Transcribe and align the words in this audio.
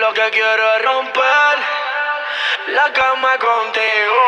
lo 0.00 0.14
que 0.14 0.30
quiero 0.30 0.62
es 0.76 0.82
romper 0.84 1.54
la 2.74 2.92
cama 2.92 3.32
contigo. 3.38 4.22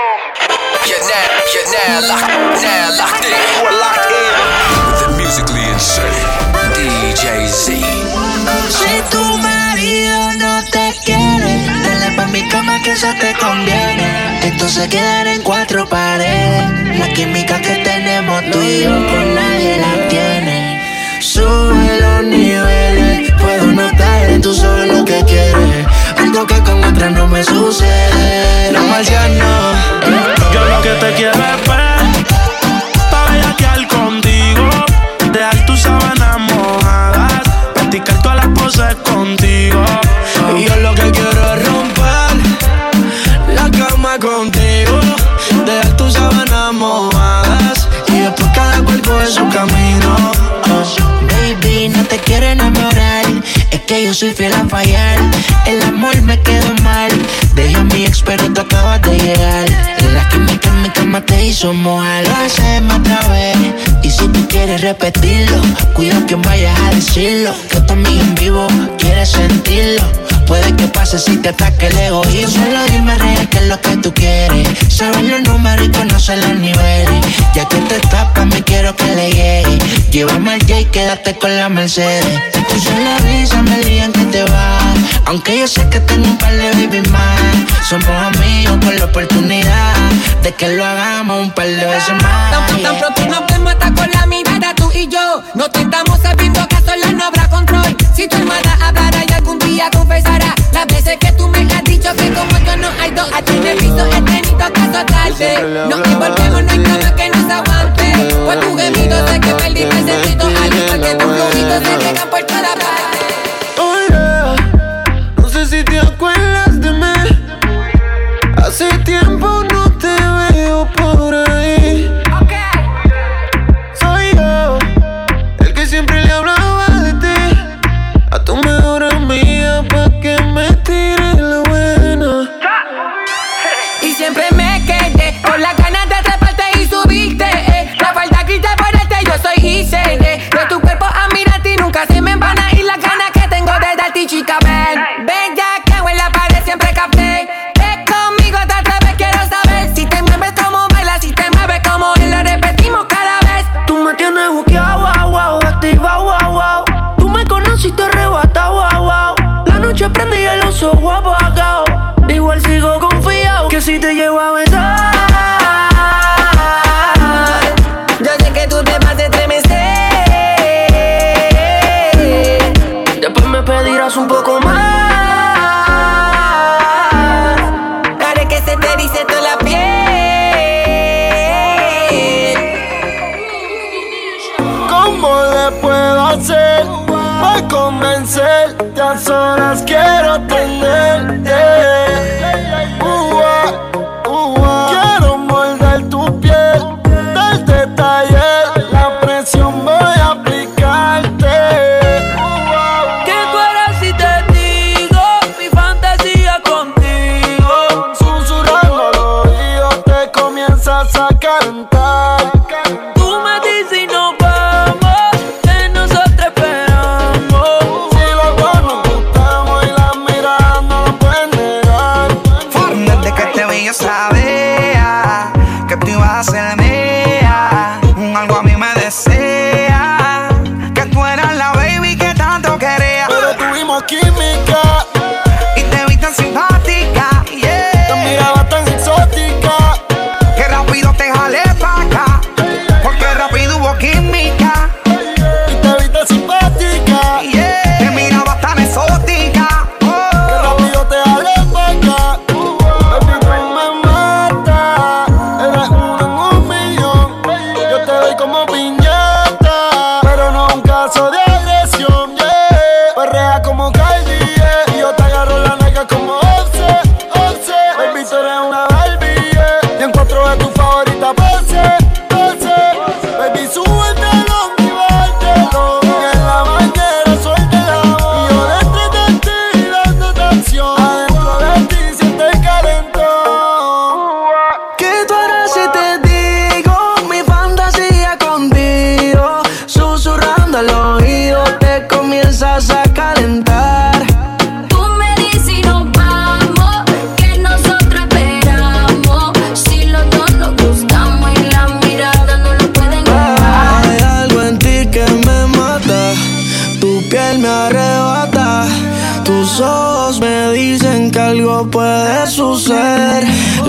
You're 0.87 0.99
now, 0.99 1.31
you're 1.53 1.71
now 1.71 2.09
locked, 2.11 2.63
now 2.63 2.91
locked 2.99 3.25
in. 3.25 3.39
We're 3.63 3.79
locked 3.79 4.11
in. 4.11 4.33
The 4.99 5.09
musically 5.17 5.63
insane 5.71 6.51
DJ 6.75 7.47
Z. 7.47 7.79
Si 8.69 8.95
tu 9.11 9.23
marido 9.39 10.33
no 10.39 10.65
te 10.73 10.93
quiere, 11.05 11.53
dale 11.85 12.17
pa' 12.17 12.27
mi 12.27 12.49
cama 12.49 12.81
que 12.83 12.93
eso 12.93 13.13
te 13.21 13.33
conviene. 13.35 14.41
Esto 14.43 14.69
se 14.69 14.89
quedará 14.89 15.33
en 15.35 15.43
cuatro 15.43 15.87
paredes. 15.89 16.99
La 16.99 17.09
química 17.11 17.61
que 17.61 17.77
tenemos 17.77 18.43
tú 18.51 18.61
y 18.61 18.83
yo 18.83 18.91
con 18.91 19.35
nadie 19.35 19.77
la 19.79 20.09
tiene. 20.09 20.50
Sube 21.21 22.01
los 22.01 22.25
niveles, 22.25 23.31
puedo 23.39 23.67
notar 23.67 24.31
en 24.31 24.41
tu 24.41 24.55
solo 24.55 24.87
lo 24.87 25.05
que 25.05 25.23
quieres. 25.27 25.87
Algo 26.17 26.47
que 26.47 26.59
con 26.63 26.83
otra 26.83 27.11
no 27.11 27.29
me 27.29 27.45
sucede. 27.45 28.73
No 28.73 28.83
marciano. 28.85 29.45
Yo 30.51 30.65
lo 30.65 30.81
que 30.81 30.89
te 30.95 31.13
quiero 31.17 31.33
es 31.33 31.39
ver, 31.39 31.99
pa' 33.11 33.31
bellaquear 33.31 33.87
contigo. 33.89 34.71
Dejar 35.31 35.67
tus 35.67 35.81
sábanas 35.81 36.39
mojadas, 36.39 37.43
practicar 37.75 38.23
todas 38.23 38.37
las 38.39 38.59
poses 38.59 38.95
contigo. 39.05 39.85
Y 40.57 40.65
yo 40.65 40.77
lo 40.77 40.95
que 40.95 41.11
quiero 41.11 41.55
es 41.55 41.69
romper 41.69 42.35
la 43.55 43.71
cama 43.79 44.19
contigo. 44.19 44.99
Dejar 45.67 45.97
tus 45.99 46.15
sábanas 46.15 46.73
mojadas 46.73 47.89
y 48.09 48.21
después 48.21 48.49
cada 48.55 48.83
cual 48.83 49.03
coge 49.03 49.27
su 49.27 49.47
camino. 49.51 50.40
Quiero 52.41 52.55
enamorar. 52.55 53.27
Es 53.71 53.81
que 53.81 54.03
yo 54.03 54.15
soy 54.15 54.31
fiel 54.31 54.55
a 54.55 54.65
fallar. 54.65 55.19
El 55.67 55.83
amor 55.83 56.19
me 56.23 56.41
quedó 56.41 56.75
mal. 56.83 57.11
Dejé 57.55 57.77
a 57.77 57.85
mi 57.85 58.07
ex, 58.07 58.23
pero 58.23 58.47
acabas 58.63 59.03
de 59.03 59.19
llegar. 59.19 60.00
La 60.15 60.29
química 60.29 60.69
en 60.69 60.83
mi 60.83 60.91
cama 60.91 61.21
te 61.21 61.45
hizo 61.47 61.73
mojar. 61.73 62.27
Lo 62.27 62.37
hacemos 62.37 62.99
otra 62.99 63.21
vez. 63.29 63.57
Y 64.03 64.11
si 64.11 64.27
tú 64.29 64.47
quieres 64.49 64.81
repetirlo, 64.81 65.61
cuida 65.95 66.25
que 66.27 66.35
vayas 66.37 66.79
a 66.81 66.95
decirlo. 66.95 67.53
Que 67.71 67.81
tu 67.81 67.93
amiga 67.93 68.23
en 68.23 68.35
vivo 68.35 68.67
quiere 68.99 69.25
sentirlo. 69.25 70.03
Puede 70.47 70.75
que 70.75 70.89
pase 70.89 71.19
si 71.19 71.37
te 71.37 71.51
ataque 71.51 71.87
el 71.87 71.99
egoísmo. 71.99 72.65
Solo 72.65 72.85
dime 72.91 73.15
real 73.15 73.49
qué 73.51 73.59
es 73.59 73.67
lo 73.69 73.81
que 73.81 73.97
tú 73.99 74.13
quieres. 74.13 74.69
Sabes 74.89 75.23
los 75.23 75.43
números 75.43 75.87
y 75.87 75.91
conocer 75.91 76.39
los 76.39 76.59
niveles. 76.59 77.25
Ya 77.55 77.67
que 77.67 77.77
te 77.77 78.01
tapas, 78.09 78.47
me 78.47 78.63
quiero 78.63 78.97
que 78.97 79.15
le 79.15 79.31
llegue. 79.31 79.79
Llévame 80.11 80.55
al 80.55 80.61
J 80.61 80.81
y 80.81 80.85
quédate 80.87 81.39
con 81.39 81.57
la 81.57 81.69
Mercedes. 81.69 82.51
Te 82.53 82.61
puse 82.63 82.91
la 83.05 83.19
visa, 83.21 83.63
me 83.63 83.81
en 84.03 84.13
que 84.13 84.25
te 84.25 84.43
vas. 84.43 84.99
Aunque 85.27 85.57
yo 85.57 85.69
sé 85.69 85.89
que 85.89 86.01
tengo 86.01 86.27
un 86.27 86.39
par 86.39 86.53
de 86.53 86.71
baby 86.71 87.09
más. 87.11 87.41
Somos 87.89 88.09
amigos 88.09 88.77
con 88.85 88.97
la 88.99 89.05
oportunidad 89.05 90.00
de 90.43 90.53
que 90.55 90.69
lo 90.69 90.85
hagamos 90.85 91.43
un 91.43 91.51
par 91.53 91.67
de 91.67 91.85
veces 91.85 92.15
más. 92.23 92.69
Tan, 92.69 92.83
tan 92.83 92.99
pronto 92.99 93.27
nos 93.27 93.47
vemos 93.47 93.73
hasta 93.73 93.95
con 93.95 94.11
la 94.11 94.27
mirada 94.27 94.75
tú 94.75 94.91
y 94.95 95.09
yo 95.09 95.43
No 95.55 95.69
te 95.71 95.81
estamos 95.81 96.19
sabiendo 96.21 96.67
que 96.69 96.77
a 96.77 96.81
solas 96.81 97.13
no 97.13 97.25
habrá 97.25 97.49
control 97.49 97.97
Si 98.15 98.29
tu 98.29 98.37
hermana 98.37 98.79
hablara 98.83 99.25
y 99.29 99.33
algún 99.33 99.59
día 99.59 99.91
confesará 99.91 100.55
Las 100.73 100.87
veces 100.87 101.19
que 101.19 101.33
tú 101.33 101.49
me 101.49 101.61
has 101.61 101.85
dicho 101.85 102.13
que 102.15 102.33
como 102.33 102.59
yo 102.65 102.77
no 102.77 102.89
hay 103.01 103.11
dos 103.11 103.29
A 103.33 103.43
ti 103.43 103.53
me 103.53 103.75
piso 103.77 104.07
he 104.07 104.23
tenido 104.23 104.73
que 104.73 104.81
azotarte 104.81 105.63
No 105.89 106.03
envolvemos, 106.05 106.60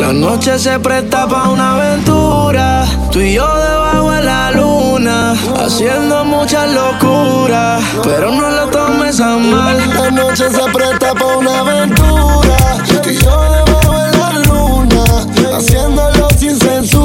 La 0.01 0.11
noche 0.11 0.57
se 0.57 0.79
presta 0.79 1.27
para 1.27 1.49
una 1.49 1.75
aventura. 1.75 2.85
Tú 3.11 3.19
y 3.19 3.35
yo 3.35 3.45
debajo 3.55 4.09
de 4.09 4.23
la 4.23 4.49
luna, 4.49 5.35
haciendo 5.63 6.25
muchas 6.25 6.73
locuras. 6.73 7.83
Pero 8.03 8.31
no 8.31 8.49
lo 8.49 8.65
tomes 8.69 9.19
a 9.19 9.37
mal. 9.37 9.77
La 9.93 10.09
noche 10.09 10.49
se 10.49 10.63
presta 10.73 11.13
para 11.13 11.37
una 11.37 11.59
aventura. 11.59 12.57
Tú 13.03 13.09
y 13.11 13.15
yo 13.15 13.41
debajo 13.53 13.93
de 13.99 14.17
la 14.17 14.31
luna, 14.47 15.03
haciéndolo 15.55 16.29
sin 16.35 16.57
censura. 16.57 17.00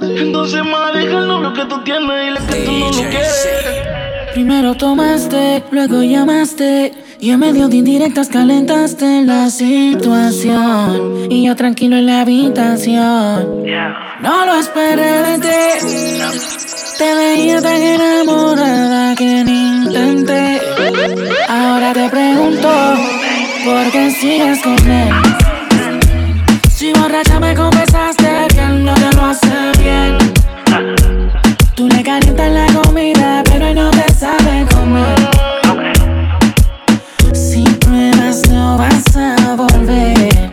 Entonces, 0.00 0.62
ma, 0.64 0.92
deja 0.92 1.18
el 1.18 1.28
novio 1.28 1.52
que 1.52 1.64
tú 1.64 1.82
tienes 1.84 2.10
y 2.26 2.30
le 2.30 2.40
que 2.46 2.64
tú 2.64 2.72
no 2.72 2.86
lo 2.86 2.92
quieres. 2.92 3.48
Primero 4.32 4.74
tomaste, 4.74 5.64
luego 5.70 6.02
llamaste. 6.02 6.92
Y 7.20 7.30
en 7.30 7.38
medio 7.38 7.68
de 7.68 7.76
indirectas 7.76 8.28
calentaste 8.28 9.24
la 9.24 9.48
situación. 9.50 11.28
Y 11.30 11.44
yo 11.46 11.54
tranquilo 11.54 11.96
en 11.96 12.06
la 12.06 12.22
habitación. 12.22 13.64
No 14.20 14.46
lo 14.46 14.54
esperé 14.56 15.22
de 15.22 15.38
ti. 15.38 15.48
Te 16.98 17.14
veía 17.14 17.60
tan 17.62 17.82
enamorada 17.82 19.14
que 19.14 19.44
ni 19.44 19.84
intenté. 19.86 20.60
Ahora 21.48 21.92
te 21.92 22.08
pregunto, 22.08 22.68
¿por 23.64 23.90
qué 23.92 24.10
sigues 24.10 24.60
con 24.62 24.90
él? 24.90 25.41
borracha 27.02 27.40
me 27.40 27.54
confesaste 27.54 28.46
que 28.54 28.60
él 28.60 28.84
no 28.84 28.94
te 28.94 29.16
lo 29.16 29.24
hace 29.24 29.72
bien. 29.78 30.18
Tú 31.74 31.88
le 31.88 32.02
calientas 32.02 32.50
la 32.52 32.66
comida, 32.80 33.42
pero 33.44 33.66
él 33.66 33.74
no 33.74 33.90
te 33.90 34.12
sabe 34.14 34.66
comer. 34.72 35.18
Si 37.32 37.64
pruebas, 37.80 38.48
no 38.48 38.78
vas 38.78 39.16
a 39.16 39.56
volver. 39.56 40.52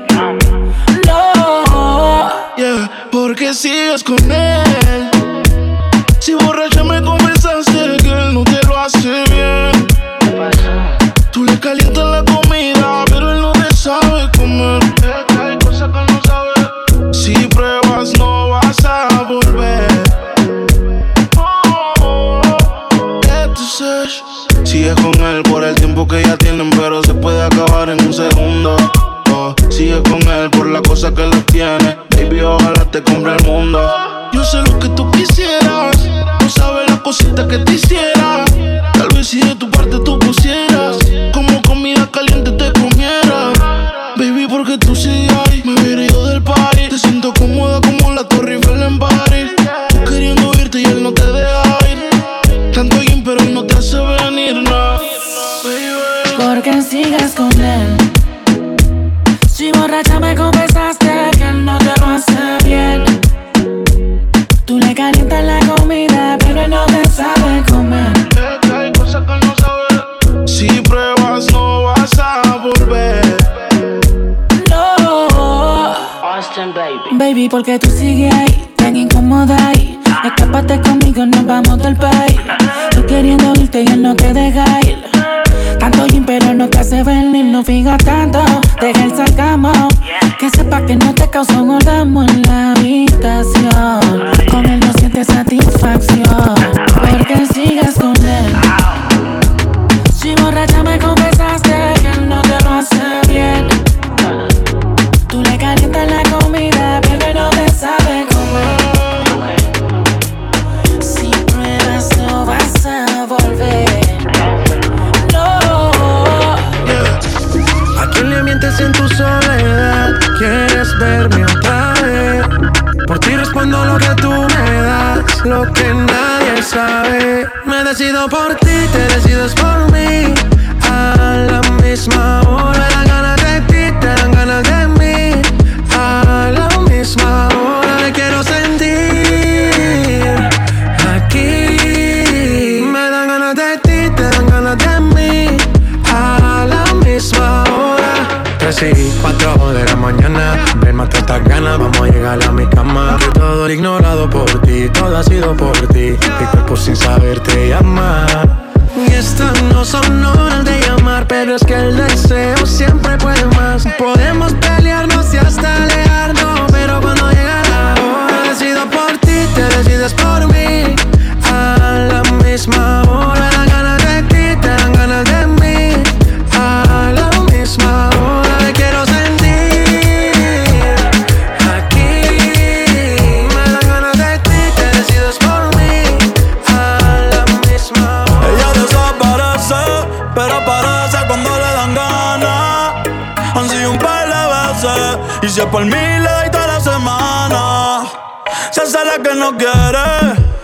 No, 1.06 2.31
yeah, 2.57 2.90
porque 3.12 3.54
sigues 3.54 4.04
con 4.04 4.31
él. 4.31 4.49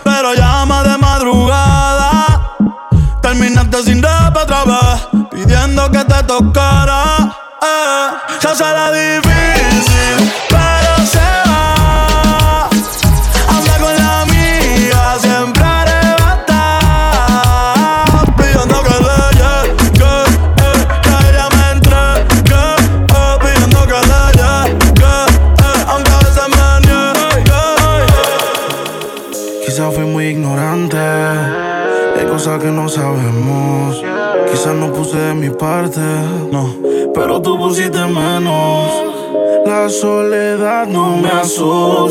pero 0.03 0.34
llama 0.34 0.84
de 0.84 0.98
madrugada. 0.98 2.57
Terminaste 3.22 3.84
sin 3.84 4.01
rap 4.01 4.36
otra 4.38 4.63
vez, 4.65 5.07
pidiendo 5.31 5.89
que 5.91 6.03
te 6.05 6.24
tocara. 6.24 6.94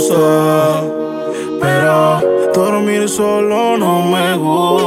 sé, 0.09 0.15
pero 1.61 2.21
dormir 2.53 3.09
solo 3.09 3.77
no 3.79 4.03
me 4.03 4.37
gusta. 4.37 4.84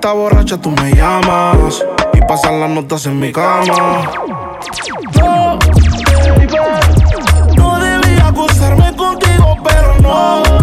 está 0.00 0.14
borracha, 0.14 0.56
tú 0.56 0.70
me 0.70 0.94
llamas. 0.94 1.84
Y 2.14 2.20
pasan 2.22 2.58
las 2.58 2.70
notas 2.70 3.04
en 3.04 3.20
mi 3.20 3.30
cama. 3.30 4.10
No 7.54 7.78
debía 7.78 8.28
acusarme 8.28 8.96
contigo, 8.96 9.56
pero 9.62 9.98
no. 10.00 10.59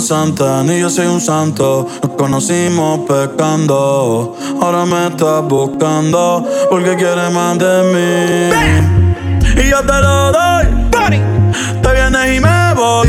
santa, 0.00 0.62
ni 0.62 0.80
yo 0.80 0.90
soy 0.90 1.06
un 1.06 1.20
santo. 1.20 1.86
Nos 2.02 2.12
conocimos 2.12 3.00
pecando, 3.08 4.36
ahora 4.60 4.84
me 4.84 5.08
estás 5.08 5.42
buscando 5.44 6.44
porque 6.70 6.96
quieres 6.96 7.30
más 7.32 7.58
de 7.58 7.82
mí. 7.92 9.62
Y 9.62 9.68
yo 9.68 9.80
te 9.80 10.00
lo 10.00 10.32
doy. 10.32 10.66
¡Body! 10.90 11.20
Te 11.82 11.92
vienes 11.92 12.36
y 12.36 12.40
me 12.40 12.74
voy. 12.74 13.08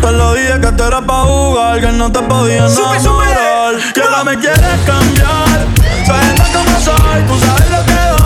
Te 0.00 0.12
lo 0.12 0.34
dije 0.34 0.60
que 0.60 0.72
te 0.72 0.82
era 0.82 1.00
pa' 1.00 1.24
jugar, 1.24 1.80
que 1.80 1.92
no 1.92 2.10
te 2.10 2.20
podía 2.20 2.66
enamorar. 2.66 3.74
Que 3.94 4.02
ahora 4.02 4.24
me 4.24 4.38
quieres 4.38 4.80
cambiar. 4.86 5.66
Sabiendo 6.06 6.44
cómo 6.52 6.80
soy, 6.80 7.22
tú 7.28 7.38
sabes 7.38 7.70
lo 7.70 7.84
que 7.86 7.92
doy. 7.92 8.19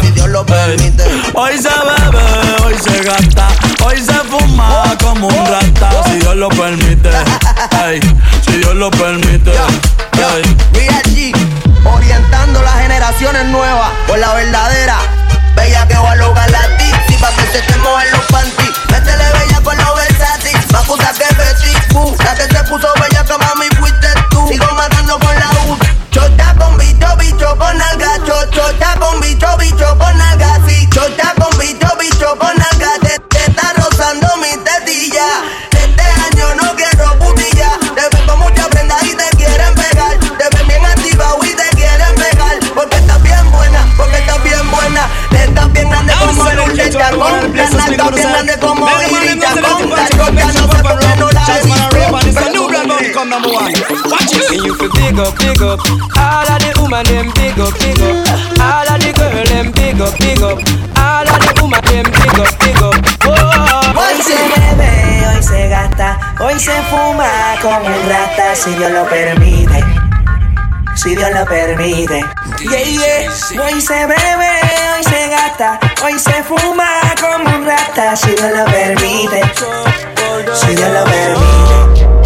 si 0.00 0.10
Dios 0.12 0.28
lo 0.28 0.44
permite. 0.46 1.04
Hoy 1.34 1.58
se 1.58 1.68
bebe, 1.68 2.64
hoy 2.64 2.74
se 2.82 3.02
gasta, 3.02 3.48
hoy 3.84 3.98
se 3.98 4.14
fuma 4.24 4.96
como 5.02 5.28
un 5.28 5.46
rata. 5.46 5.90
Si 6.04 6.18
Dios 6.18 6.36
lo 6.36 6.48
permite. 6.48 7.10
Si 8.40 8.52
Dios 8.52 8.74
lo 8.74 8.90
permite. 8.90 9.52
Yo, 9.52 9.66
hey. 10.74 11.32
yo, 11.34 11.90
orientando 11.90 12.62
las 12.62 12.74
generaciones 12.80 13.44
nuevas 13.46 13.90
por 14.06 14.18
la 14.18 14.32
verdadera. 14.32 14.96
Bella 15.54 15.86
que 15.86 15.96
va 15.96 16.12
a 16.12 16.16
lograr 16.16 16.50
la 16.50 16.76
titi 16.78 17.14
pa' 17.20 17.30
que 17.32 17.42
se 17.52 17.60
te 17.60 17.76
mojen 17.78 18.10
los 18.12 18.24
panties. 18.26 18.70
Métele 18.90 19.24
bella 19.38 19.60
con 19.62 19.76
los 19.76 19.94
versatis, 19.94 20.56
pa' 20.70 20.82
que 20.82 21.24
que 21.24 21.34
vestir, 21.34 21.96
uh, 21.96 22.16
la 22.24 22.34
que 22.34 22.44
se 22.44 22.64
puso 22.64 22.88
bella 23.00 23.17
one. 53.52 53.72
Watch 54.10 54.34
it. 54.36 54.64
You 54.64 54.74
big 54.76 55.18
up, 55.18 55.32
big 55.38 55.62
up. 55.62 55.80
All 56.16 56.48
of 56.48 56.58
the 56.60 56.72
woman 56.80 57.04
them 57.06 57.32
big 57.34 57.58
up, 57.58 57.72
big 57.80 58.00
up. 58.00 58.16
All 58.60 58.88
of 58.88 58.98
the 59.00 59.10
girl 59.16 59.44
them 59.48 59.72
big 59.72 60.00
up, 60.00 60.12
big 60.18 60.42
up. 60.42 60.58
All 60.96 61.28
of 61.28 61.38
the 61.40 61.52
woman 61.60 61.82
them 61.88 62.06
big 62.08 62.38
up, 62.38 62.52
big 62.60 62.80
up. 62.82 62.96
Oh. 63.24 63.78
Hoy 63.98 64.22
se 64.22 64.36
bebe, 64.36 65.26
hoy 65.26 65.42
se 65.42 65.68
gasta, 65.68 66.34
hoy 66.40 66.58
se 66.58 66.82
fuma 66.90 67.56
como 67.60 67.86
un 67.86 68.08
rata 68.08 68.54
si 68.54 68.70
Dios 68.74 68.92
lo 68.92 69.04
permite. 69.08 69.84
Si 70.94 71.14
Dios 71.14 71.30
lo 71.32 71.44
permite. 71.46 72.24
Yeah, 72.60 72.82
yeah. 72.82 73.62
Hoy 73.62 73.80
se 73.80 74.06
bebe, 74.06 74.50
hoy 74.94 75.04
se 75.04 75.28
gasta, 75.28 75.78
hoy 76.02 76.18
se 76.18 76.42
fuma 76.42 76.88
como 77.20 77.56
un 77.56 77.66
rata 77.66 78.16
si 78.16 78.30
Dios 78.30 78.52
lo 78.56 78.64
permite. 78.66 79.42
Si 80.54 80.74
Dios 80.74 80.90
lo 80.90 81.04
permite. 81.04 82.17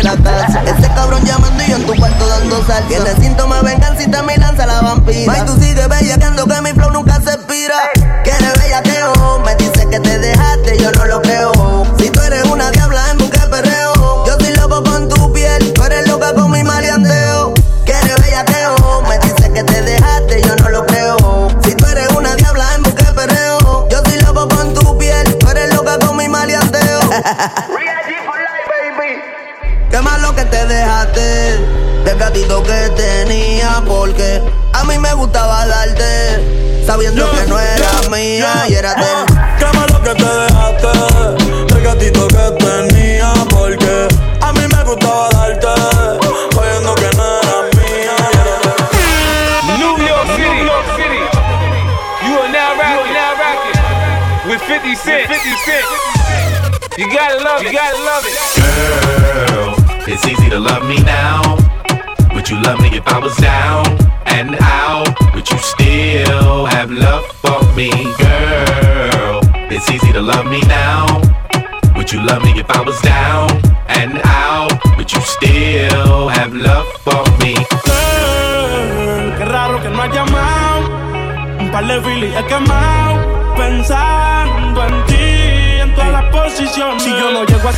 in 0.00 0.06
a 0.06 0.16
bad 0.22 0.57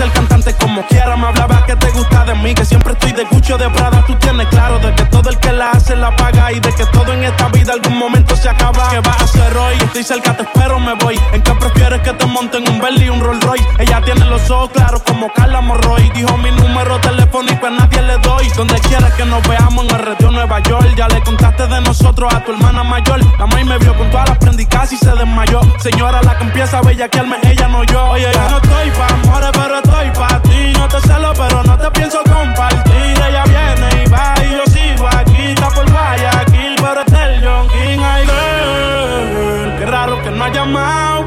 ser 0.01 0.11
cantante 0.13 0.55
como 0.55 0.83
quiera, 0.87 1.15
me 1.15 1.27
hablaba 1.27 1.67
que 1.67 1.77
te 1.77 1.91
gusta 1.91 2.25
de 2.25 2.35
mí. 2.35 2.55
Que 2.55 2.65
siempre 2.65 2.93
estoy 2.95 3.13
de 3.13 3.25
Gucci 3.25 3.53
o 3.53 3.59
de 3.59 3.69
Prada. 3.69 4.03
Tú 4.07 4.15
tienes 4.17 4.47
claro 4.49 4.79
de 4.79 4.95
que 4.95 5.05
todo 5.05 5.29
el 5.29 5.39
que 5.39 5.53
la 5.53 5.73
hace 5.73 5.95
la 5.95 6.15
paga. 6.17 6.53
Y 6.53 6.61
de 6.61 6.73
que 6.73 6.87
todo 6.87 7.13
en 7.13 7.25
esta 7.25 7.49
vida 7.49 7.75
algún 7.75 7.99
momento 7.99 8.35
se 8.35 8.49
acaba. 8.49 8.89
¿Qué 8.91 9.01
vas 9.01 9.21
a 9.21 9.25
hacer 9.25 9.57
hoy? 9.57 9.75
Estoy 9.85 10.03
cerca, 10.03 10.35
te 10.37 10.45
espero, 10.45 10.81
me 10.81 10.95
voy. 10.95 11.21
¿En 11.33 11.43
qué 11.43 11.53
prefieres 11.53 12.01
que 12.01 12.13
te 12.13 12.27
monten 12.27 12.67
un 12.69 12.81
Bentley 12.81 13.09
y 13.09 13.11
un 13.11 13.21
Rolls 13.21 13.45
Royce? 13.45 13.67
Ella 13.79 14.01
tiene 14.03 14.25
los 14.25 14.51
ojos 14.51 14.71
claros 14.71 15.03
como 15.03 15.31
Carla 15.35 15.61
Morroy. 15.61 16.11
Dijo 16.15 16.35
mi 16.39 16.51
número 16.51 16.99
telefónico 17.01 17.67
a 17.67 17.71
nadie 17.71 18.03
le 18.03 18.17
doy. 18.19 18.30
Donde 18.57 18.75
quieras 18.81 19.13
que 19.15 19.25
nos 19.25 19.47
veamos 19.49 19.85
en 19.85 19.95
el 19.95 20.03
retiro 20.03 20.31
Nueva 20.31 20.61
York. 20.61 20.95
Ya 20.97 21.09
le 21.09 21.23
contaste 21.23 21.67
de 21.67 21.81
nosotros 21.81 22.33
a 22.35 22.45
tu 22.45 22.53
hermana 22.53 22.85
mayor. 22.85 23.21
La 23.39 23.47
maíz 23.47 23.67
me 23.67 23.79
vio 23.79 23.97
con 23.97 24.11
todas 24.11 24.29
las 24.29 24.39
prendicas 24.39 24.93
y 24.93 24.97
se 24.97 25.11
desmayó. 25.11 25.61
Señora, 25.79 26.21
la 26.23 26.37
que 26.37 26.45
empieza 26.45 26.79
a 26.79 26.83
bellaquearme, 26.83 27.37
ella 27.45 27.69
no 27.69 27.85
yo. 27.85 28.11
Oye, 28.11 28.31
yo 28.33 28.51
no 28.51 28.57
estoy 28.59 28.91
pa' 28.91 29.07
amores, 29.15 29.51
pero 29.53 29.77
estoy 29.77 30.11
pa' 30.11 30.43
ti. 30.43 30.73
No 30.79 30.89
te 30.89 31.01
celo, 31.01 31.33
pero 31.35 31.63
no 31.65 31.79
te 31.79 31.91
pienso 31.93 32.19
compartir. 32.25 33.23
Ella 33.29 33.45
viene 33.45 34.05
y 34.05 34.11
va 34.11 34.35
y 34.45 34.51
yo 34.51 34.65
sigo 34.67 35.09
aquí. 35.09 35.43
Está 35.55 35.69
por 35.71 35.91
Guayaquil, 35.91 36.77
pero 36.77 37.01
está 37.01 37.27
el 37.33 37.45
John 37.45 37.69
King. 37.69 38.01
Ay, 38.03 38.25
girl, 38.27 39.79
qué 39.79 39.87
raro 39.87 40.23
que 40.23 40.31
no 40.31 40.45
ha 40.45 40.49
llamado. 40.51 41.21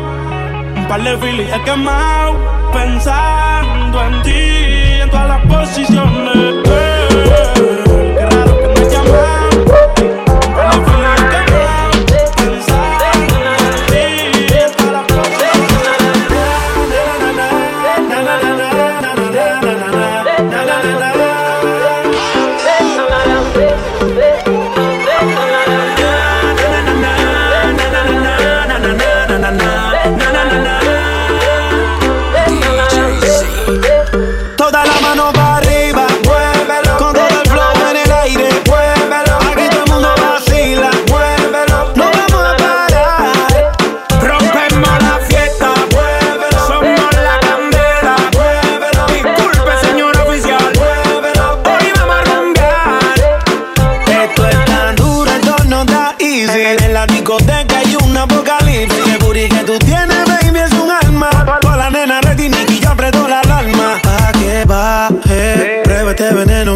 Un 0.76 0.88
par 0.88 1.02
de 1.02 1.18
filis 1.18 1.52
he 1.52 1.62
quemado. 1.64 2.38
Pensando 2.74 4.04
en 4.04 4.22
ti, 4.24 5.02
en 5.02 5.10
todas 5.10 5.28
las 5.30 5.42
posiciones. 5.46 6.53
Woo! 9.56 9.83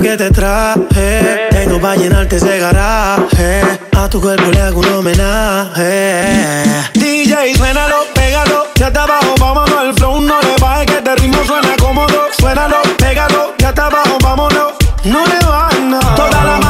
Que 0.08 0.16
te 0.16 0.32
traje. 0.32 1.50
Tengo 1.52 1.82
pa' 1.82 1.96
llenarte 1.96 2.38
ese 2.38 2.60
garaje. 2.60 3.62
A 3.98 4.08
tu 4.08 4.22
cuerpo 4.22 4.50
le 4.52 4.62
hago 4.62 4.80
un 4.80 4.94
homenaje. 4.94 6.24
DJ, 6.94 7.56
suénalo, 7.56 8.06
pégalo, 8.14 8.68
ya 8.76 8.88
está 8.88 9.04
abajo, 9.04 9.36
vámonos. 9.38 9.84
El 9.84 9.94
flow 9.96 10.22
no 10.22 10.40
le 10.42 10.56
baje, 10.62 10.86
que 10.86 10.98
este 10.98 11.16
ritmo 11.16 11.44
suena 11.44 11.76
cómodo. 11.78 12.28
Suénalo, 12.40 12.78
pégalo, 12.98 13.54
ya 13.58 13.70
está 13.70 13.88
abajo, 13.88 14.18
vámonos. 14.22 14.74
No 15.04 15.26
le 15.26 15.40
bajes 15.46 15.82
nada. 15.82 16.16
Toda 16.16 16.44
la 16.44 16.67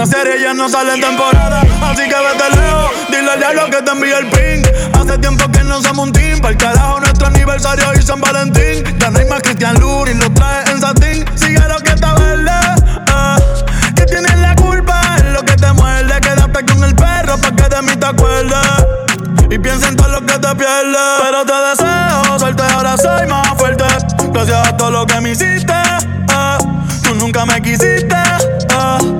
nuestra 0.00 0.22
serie 0.22 0.40
ya 0.40 0.54
no 0.54 0.66
sale 0.68 0.94
en 0.94 1.00
temporada 1.02 1.60
Así 1.82 2.02
que 2.08 2.14
vete 2.14 2.56
lejos, 2.56 2.90
dile 3.10 3.30
al 3.32 3.38
diablo 3.38 3.66
que 3.66 3.82
te 3.82 3.90
envíe 3.90 4.12
el 4.12 4.26
ping 4.28 4.62
Hace 4.98 5.18
tiempo 5.18 5.50
que 5.50 5.62
no 5.64 5.82
somos 5.82 6.06
un 6.06 6.12
team 6.12 6.40
Para 6.40 6.52
el 6.52 6.56
carajo 6.56 7.00
nuestro 7.00 7.26
aniversario 7.26 7.84
y 7.98 8.02
San 8.02 8.18
Valentín 8.20 8.82
Ya 8.98 9.10
no 9.10 9.18
hay 9.18 9.26
más 9.26 9.42
Cristian 9.42 9.78
Luri, 9.78 10.14
lo 10.14 10.32
trae 10.32 10.64
en 10.70 10.80
satín 10.80 11.24
Sigue 11.34 11.60
lo 11.68 11.76
que 11.80 11.90
está 11.90 12.14
verde, 12.14 12.50
eh 13.08 13.92
que 13.94 14.06
tienes 14.06 14.38
la 14.38 14.54
culpa 14.56 15.16
es 15.18 15.24
lo 15.34 15.42
que 15.42 15.54
te 15.56 15.70
muerde. 15.74 16.20
Quédate 16.20 16.64
con 16.64 16.84
el 16.84 16.94
perro 16.94 17.36
pa' 17.36 17.50
que 17.54 17.68
de 17.74 17.82
mí 17.82 17.96
te 17.96 18.06
acuerdes. 18.06 18.56
Y 19.50 19.58
piensa 19.58 19.88
en 19.88 19.96
todo 19.96 20.08
lo 20.08 20.20
que 20.24 20.38
te 20.38 20.54
pierdes. 20.54 20.96
Pero 21.22 21.44
te 21.44 21.52
deseo 21.52 22.38
suerte, 22.38 22.62
ahora 22.62 22.96
soy 22.96 23.26
más 23.26 23.48
fuerte. 23.58 23.84
Gracias 24.32 24.68
a 24.68 24.76
todo 24.76 24.90
lo 24.90 25.06
que 25.06 25.20
me 25.20 25.32
hiciste. 25.32 25.72
eh. 25.72 26.58
Tú 27.02 27.14
nunca 27.16 27.44
me 27.44 27.60
quisiste. 27.60 28.16
eh. 28.16 29.19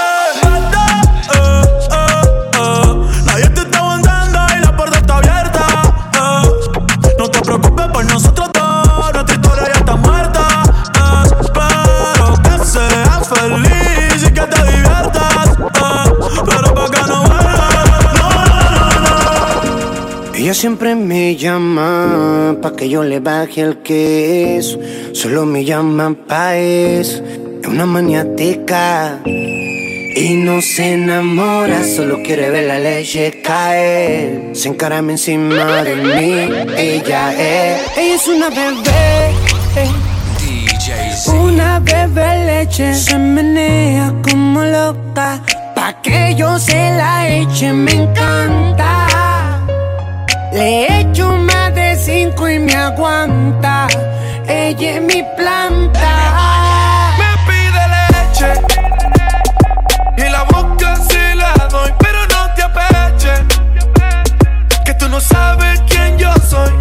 Ella 20.51 20.59
siempre 20.59 20.95
me 20.95 21.37
llama 21.37 22.57
pa' 22.61 22.75
que 22.75 22.89
yo 22.89 23.05
le 23.05 23.21
baje 23.21 23.61
el 23.61 23.77
queso. 23.77 24.79
Solo 25.13 25.45
me 25.45 25.63
llama 25.63 26.13
pa' 26.27 26.57
eso. 26.57 27.23
Es 27.61 27.67
una 27.69 27.85
maniática. 27.85 29.21
Y 29.23 30.33
no 30.43 30.61
se 30.61 30.95
enamora, 30.95 31.85
solo 31.85 32.21
quiere 32.21 32.49
ver 32.49 32.65
la 32.65 32.79
leche 32.79 33.39
caer. 33.41 34.53
Se 34.53 34.67
encarame 34.67 35.13
encima 35.13 35.83
de 35.83 35.95
mí. 35.95 36.53
Ella 36.75 37.31
es. 37.31 37.97
Ella 37.97 38.15
es 38.15 38.27
una 38.27 38.49
bebé. 38.49 39.31
Una 41.27 41.79
bebé 41.79 42.45
leche. 42.45 42.93
Se 42.93 43.17
menea 43.17 44.13
como 44.21 44.65
loca. 44.65 45.41
Pa' 45.73 46.01
que 46.01 46.35
yo 46.35 46.59
se 46.59 46.73
la 46.73 47.29
eche, 47.29 47.71
me 47.71 47.93
encanta. 47.93 49.10
Le 50.51 51.01
echo 51.01 51.37
más 51.37 51.73
de 51.73 51.95
cinco 51.95 52.49
y 52.49 52.59
me 52.59 52.73
aguanta. 52.73 53.87
Ella 54.47 54.95
es 54.95 55.01
mi 55.01 55.23
planta. 55.37 57.13
Me 57.17 57.31
pide 57.47 57.81
leche 57.95 58.51
y 60.17 60.29
la 60.29 60.43
boca 60.43 60.95
se 60.97 61.35
la 61.35 61.53
doy, 61.69 61.93
pero 61.99 62.19
no 62.27 62.53
te 62.53 62.63
apeches. 62.63 63.41
Que 64.83 64.93
tú 64.95 65.07
no 65.07 65.21
sabes 65.21 65.81
quién 65.87 66.17
yo 66.17 66.33
soy 66.49 66.71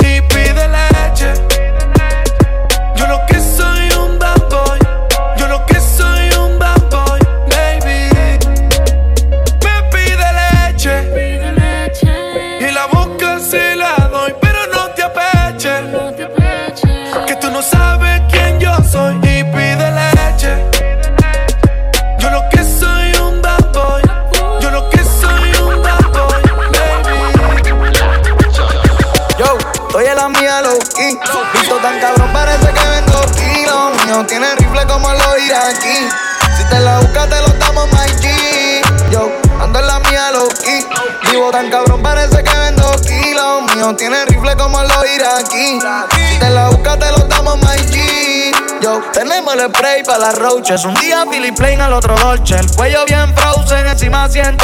iraquí. 45.77 46.17
Si 46.17 46.39
te 46.39 46.51
la 46.51 46.69
buscas, 46.69 46.99
te 46.99 47.11
lo 47.13 47.19
damos 47.25 47.57
my. 47.59 47.81
Yo, 48.81 49.03
tenemos 49.13 49.55
el 49.55 49.69
spray 49.69 50.03
para 50.05 50.19
las 50.19 50.39
roaches. 50.39 50.85
Un 50.85 50.95
día 50.95 51.25
Philip 51.31 51.55
Plain, 51.55 51.81
al 51.83 51.93
otro 51.93 52.17
Dolce. 52.17 52.57
El 52.57 52.71
cuello 52.75 53.05
bien 53.05 53.35
frozen, 53.37 53.87
encima 53.87 54.29
100 54.29 54.57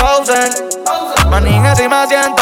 Manín 1.28 1.66
encima 1.66 2.06
100 2.06 2.34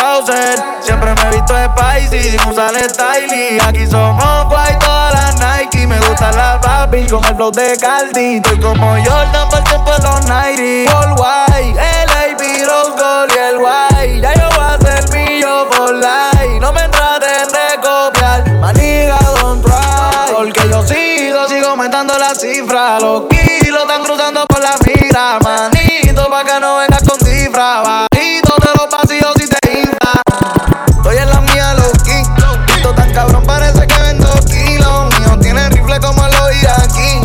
Siempre 0.81 1.15
me 1.15 1.23
he 1.23 1.31
visto 1.31 1.55
spicy, 1.55 2.31
sin 2.31 2.49
usar 2.49 2.75
style 2.75 3.59
Aquí 3.67 3.87
somos 3.87 4.45
guay 4.49 4.79
todas 4.79 5.15
las 5.15 5.37
Nike 5.41 5.87
Me 5.87 5.99
gustan 6.01 6.37
las 6.37 6.61
Barbie 6.61 7.07
con 7.09 7.25
el 7.25 7.35
flow 7.35 7.51
de 7.51 7.77
Caldi 7.79 8.37
Estoy 8.37 8.61
como 8.61 8.95
Jordan 9.03 9.49
por 9.49 9.59
el 9.59 9.65
tiempo 9.65 9.91
de 9.91 9.99
los 10.03 10.27
90 10.27 10.99
All 10.99 11.15
white, 11.19 11.81
el 11.81 12.11
AP, 12.11 12.41
Rose 12.69 12.91
Gold 12.91 13.33
y 13.35 13.39
el 13.39 13.57
white 13.57 14.21
Ya 14.21 14.35
yo 14.35 14.49
voy 14.55 14.65
a 14.65 14.79
ser 14.79 15.11
mío 15.11 15.67
for 15.73 15.95
life 15.95 16.61
No 16.61 16.73
me 16.73 16.89
traten 16.89 17.04
cifra 22.45 23.01
Los 23.01 23.23
kilos 23.29 23.83
están 23.83 24.05
cruzando 24.05 24.45
por 24.47 24.61
la 24.61 24.77
mira. 24.85 25.39
Manito, 25.41 26.29
pa' 26.29 26.45
que 26.45 26.61
no 26.61 26.77
vengas 26.77 27.03
con 27.03 27.19
cifra. 27.21 27.81
Bajito 27.81 28.55
de 28.61 28.71
los 28.77 28.87
pasillos 28.91 29.35
y 29.37 29.49
te 29.49 29.81
infla. 29.81 30.13
Estoy 30.89 31.17
en 31.17 31.31
la 31.31 31.41
mía, 31.41 31.75
low 31.75 31.93
key. 32.05 32.23
Visto 32.67 32.95
tan 32.95 33.13
cabrón, 33.13 33.45
parece 33.47 33.87
que 33.87 34.01
vendo 34.01 34.29
kilos. 34.47 35.19
Mío 35.19 35.39
tiene 35.41 35.69
rifle 35.71 35.99
como 36.01 36.23
los 36.23 36.57
iraquí 36.61 37.21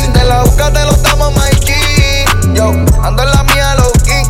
Si 0.00 0.08
te 0.08 0.24
la 0.24 0.42
buscas, 0.42 0.72
te 0.72 0.84
lo 0.84 0.92
my 1.30 1.50
G 1.64 2.54
Yo, 2.54 2.70
ando 3.04 3.22
en 3.22 3.30
la 3.30 3.42
mía, 3.44 3.74
low 3.76 3.92
key. 4.04 4.22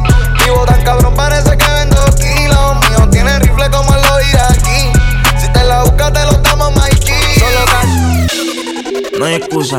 Vivo 0.44 0.64
tan 0.66 0.82
cabrón, 0.84 1.14
parece 1.14 1.56
que 1.56 1.70
vendo 1.70 2.04
kilos. 2.16 2.76
Mío 2.90 3.08
tiene 3.10 3.38
rifle 3.38 3.70
como 3.70 3.94
los 3.94 4.28
iraquí 4.28 4.92
Si 5.40 5.48
te 5.52 5.64
la 5.64 5.84
buscas, 5.84 6.12
te 6.12 6.24
lo 6.26 6.70
my 6.70 6.90
G 6.90 7.38
Solo 7.38 7.64
cash. 7.66 9.18
No 9.18 9.24
hay 9.26 9.34
excusa. 9.34 9.78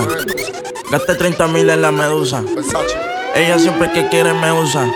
Gaste 0.92 1.16
30 1.16 1.48
mil 1.48 1.70
en 1.70 1.82
la 1.82 1.92
medusa. 1.92 2.44
Ella 3.36 3.60
siempre 3.60 3.92
que 3.92 4.08
quiere 4.08 4.34
me 4.34 4.52
usa. 4.52 4.88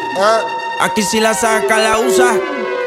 Aquí 0.79 1.01
si 1.01 1.19
la 1.19 1.33
saca, 1.33 1.77
la 1.77 1.99
usa. 1.99 2.33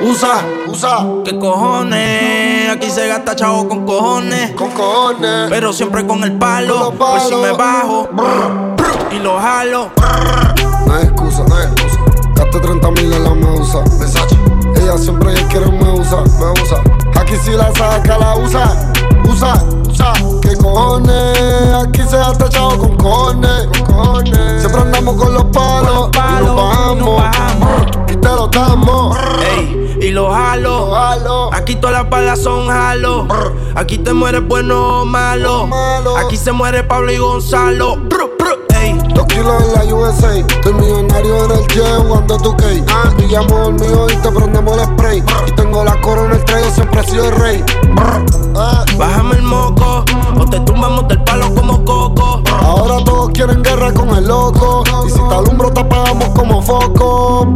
Usa, 0.01 0.45
usa. 0.67 1.07
¿Qué 1.25 1.39
cojones? 1.39 2.71
Aquí 2.71 2.91
se 2.91 3.07
gasta 3.09 3.37
chavo 3.37 3.69
con 3.69 3.85
cojones. 3.85 4.53
Con 4.53 4.71
cojones. 4.71 5.49
Pero 5.51 5.73
siempre 5.73 6.07
con 6.07 6.25
el 6.25 6.39
palo. 6.39 6.93
Por 6.93 7.21
si 7.21 7.35
me 7.35 7.53
bajo. 7.53 8.09
Y 9.11 9.19
lo 9.19 9.39
jalo. 9.39 9.91
No 10.63 10.72
todas 31.83 32.01
las 32.01 32.11
balas 32.11 32.39
son 32.41 32.69
jalo. 32.69 33.27
Aquí 33.75 33.99
te 33.99 34.13
mueres 34.13 34.47
bueno 34.47 35.03
o 35.03 35.05
malo. 35.05 35.69
Aquí 36.17 36.37
se 36.37 36.53
muere 36.53 36.85
Pablo 36.85 37.13
y 37.13 37.19
Gonzalo. 37.19 37.99
Ey. 38.81 38.99
Dos 39.15 39.27
kilos 39.27 39.63
en 39.63 39.89
la 39.89 39.95
USA. 39.95 40.37
Estoy 40.39 40.75
millonario 40.75 41.45
en 41.45 41.51
el 41.51 41.67
jet 41.69 41.97
jugando 42.07 42.39
tu 42.39 42.57
key. 42.57 42.85
Pillamos 43.19 43.69
el 43.69 43.75
mío 43.75 44.07
y 44.09 44.17
te 44.17 44.31
prendemos 44.31 44.79
el 44.79 44.85
spray. 44.85 45.25
Y 45.47 45.53
tengo 45.53 45.85
la 45.85 46.01
corona 46.01 46.37
el 46.37 46.45
tren, 46.45 46.65
yo 46.65 46.71
siempre 46.71 47.01
he 47.01 47.05
sido 47.05 47.29
el 47.29 47.35
rey. 47.37 47.65
Ah, 48.57 48.85
Bájame 48.97 49.37
el 49.37 49.43
moco. 49.43 50.05
O 50.39 50.45
te 50.47 50.61
tumbamos 50.61 51.09
del 51.09 51.23
palo 51.25 51.53
como 51.55 51.85
coco. 51.85 52.43
Ahora 52.61 53.05
todos 53.05 53.31
quieren 53.31 53.63
guerra 53.63 53.93
con 53.93 54.09
el 54.11 54.27
loco. 54.27 54.85
Y 55.07 55.11
si 55.11 55.19
te 55.19 55.35
alumbro, 55.35 55.73
te 55.73 55.81
apagamos 55.81 56.29
como 56.31 56.63
foco. 56.63 57.53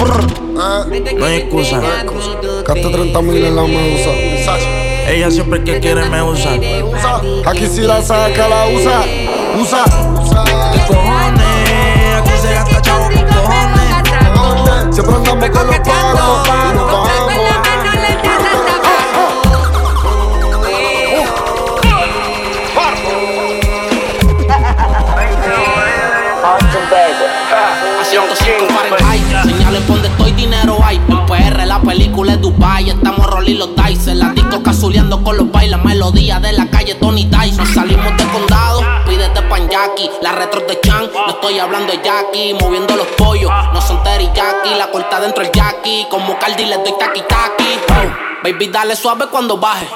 Ah, 0.59 0.85
No 1.19 1.27
hay 1.27 1.37
excusa. 1.37 1.81
Gaste 1.81 2.89
30 2.89 3.23
mil 3.23 3.45
en 3.45 3.57
la 3.57 3.63
medusa. 3.63 4.11
Ella 5.09 5.31
siempre 5.31 5.63
que 5.63 5.79
quiere 5.81 6.09
me 6.09 6.23
usa. 6.23 6.53
Usa. 6.85 7.21
Aquí 7.47 7.67
si 7.67 7.83
la 7.83 8.03
saca, 8.03 8.49
la 8.49 8.67
usa. 8.69 9.05
Usa. 9.61 9.85
Usa. 10.23 10.45
Cojones, 10.89 12.17
aquí 12.19 12.31
se 12.43 12.55
gasta 12.55 12.83
chavo 12.83 13.05
con 13.05 13.23
cojones. 13.25 14.95
Siempre 14.95 15.15
andamos 15.15 15.51
con 15.51 15.67
los 15.67 15.79
palos. 16.49 17.26
Dinero 30.47 30.79
hay. 30.83 30.97
En 31.09 31.27
PR 31.27 31.67
la 31.67 31.81
película 31.81 32.33
es 32.35 32.41
Dubai 32.41 32.91
Estamos 32.91 33.27
rolling 33.27 33.57
los 33.57 33.71
dice. 33.77 34.15
La 34.15 34.31
disco 34.31 34.63
cazuleando 34.63 35.23
con 35.23 35.37
los 35.37 35.51
bailes 35.51 35.83
Melodía 35.85 36.39
de 36.41 36.53
la 36.53 36.67
calle 36.71 36.95
Tony 36.95 37.25
Nos 37.25 37.69
salimos 37.71 38.17
de 38.17 38.25
condado 38.25 38.83
Pídete 39.07 39.43
pan 39.43 39.69
Jackie. 39.69 40.11
La 40.23 40.33
retro 40.33 40.61
de 40.61 40.81
Chan 40.81 41.11
No 41.15 41.33
estoy 41.33 41.59
hablando 41.59 41.93
de 41.93 42.01
Jackie 42.03 42.55
Moviendo 42.61 42.97
los 42.97 43.07
pollos. 43.19 43.51
No 43.73 43.81
son 43.81 44.03
teriyaki 44.03 44.75
La 44.79 44.91
corta 44.91 45.21
dentro 45.21 45.43
el 45.43 45.51
Jackie. 45.51 46.07
Como 46.11 46.39
Cardi 46.39 46.65
le 46.65 46.77
doy 46.77 46.95
taki 46.99 47.23
Oh, 47.89 48.43
Baby 48.45 48.69
dale 48.69 48.95
suave 48.95 49.27
cuando 49.31 49.57
baje. 49.57 49.89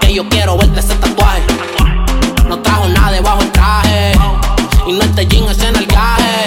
Que 0.00 0.14
yo 0.14 0.28
quiero 0.28 0.56
verte 0.56 0.80
ese 0.80 0.94
tatuaje. 0.96 1.42
No 2.46 2.58
trajo 2.60 2.88
nada 2.88 3.10
debajo 3.10 3.40
el 3.40 3.50
traje. 3.50 4.12
Y 4.86 4.92
no 4.92 5.02
este 5.02 5.26
jean 5.26 5.48
es 5.48 5.58
en 5.62 5.74
el 5.74 5.86
gaje. 5.86 6.46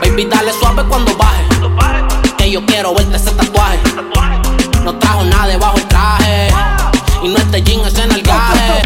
Baby, 0.00 0.24
dale 0.26 0.52
suave 0.52 0.84
cuando 0.84 1.14
baje. 1.16 1.23
Yo 2.54 2.64
quiero 2.66 2.94
verte 2.94 3.16
ese 3.16 3.32
tatuaje. 3.32 3.80
No 4.84 4.96
trajo 5.00 5.24
nada 5.24 5.48
debajo 5.48 5.76
el 5.76 5.88
traje. 5.88 6.50
Y 7.24 7.28
no 7.28 7.36
este 7.38 7.60
jean 7.64 7.80
es 7.84 7.98
en 7.98 8.12
el 8.12 8.22
gaje. 8.22 8.82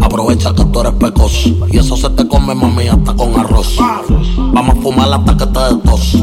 Aprovecha 0.00 0.54
que 0.54 0.64
tú 0.66 0.80
eres 0.80 0.92
pecos 0.92 1.32
y 1.44 1.76
eso 1.76 1.96
se 1.96 2.08
te 2.10 2.28
come 2.28 2.54
mami 2.54 2.86
hasta 2.86 3.12
con 3.14 3.36
arroz. 3.36 3.74
Vamos 4.36 4.78
a 4.78 4.80
fumar 4.80 5.12
hasta 5.12 5.36
que 5.36 5.44
te 5.44 5.58
des 5.58 6.20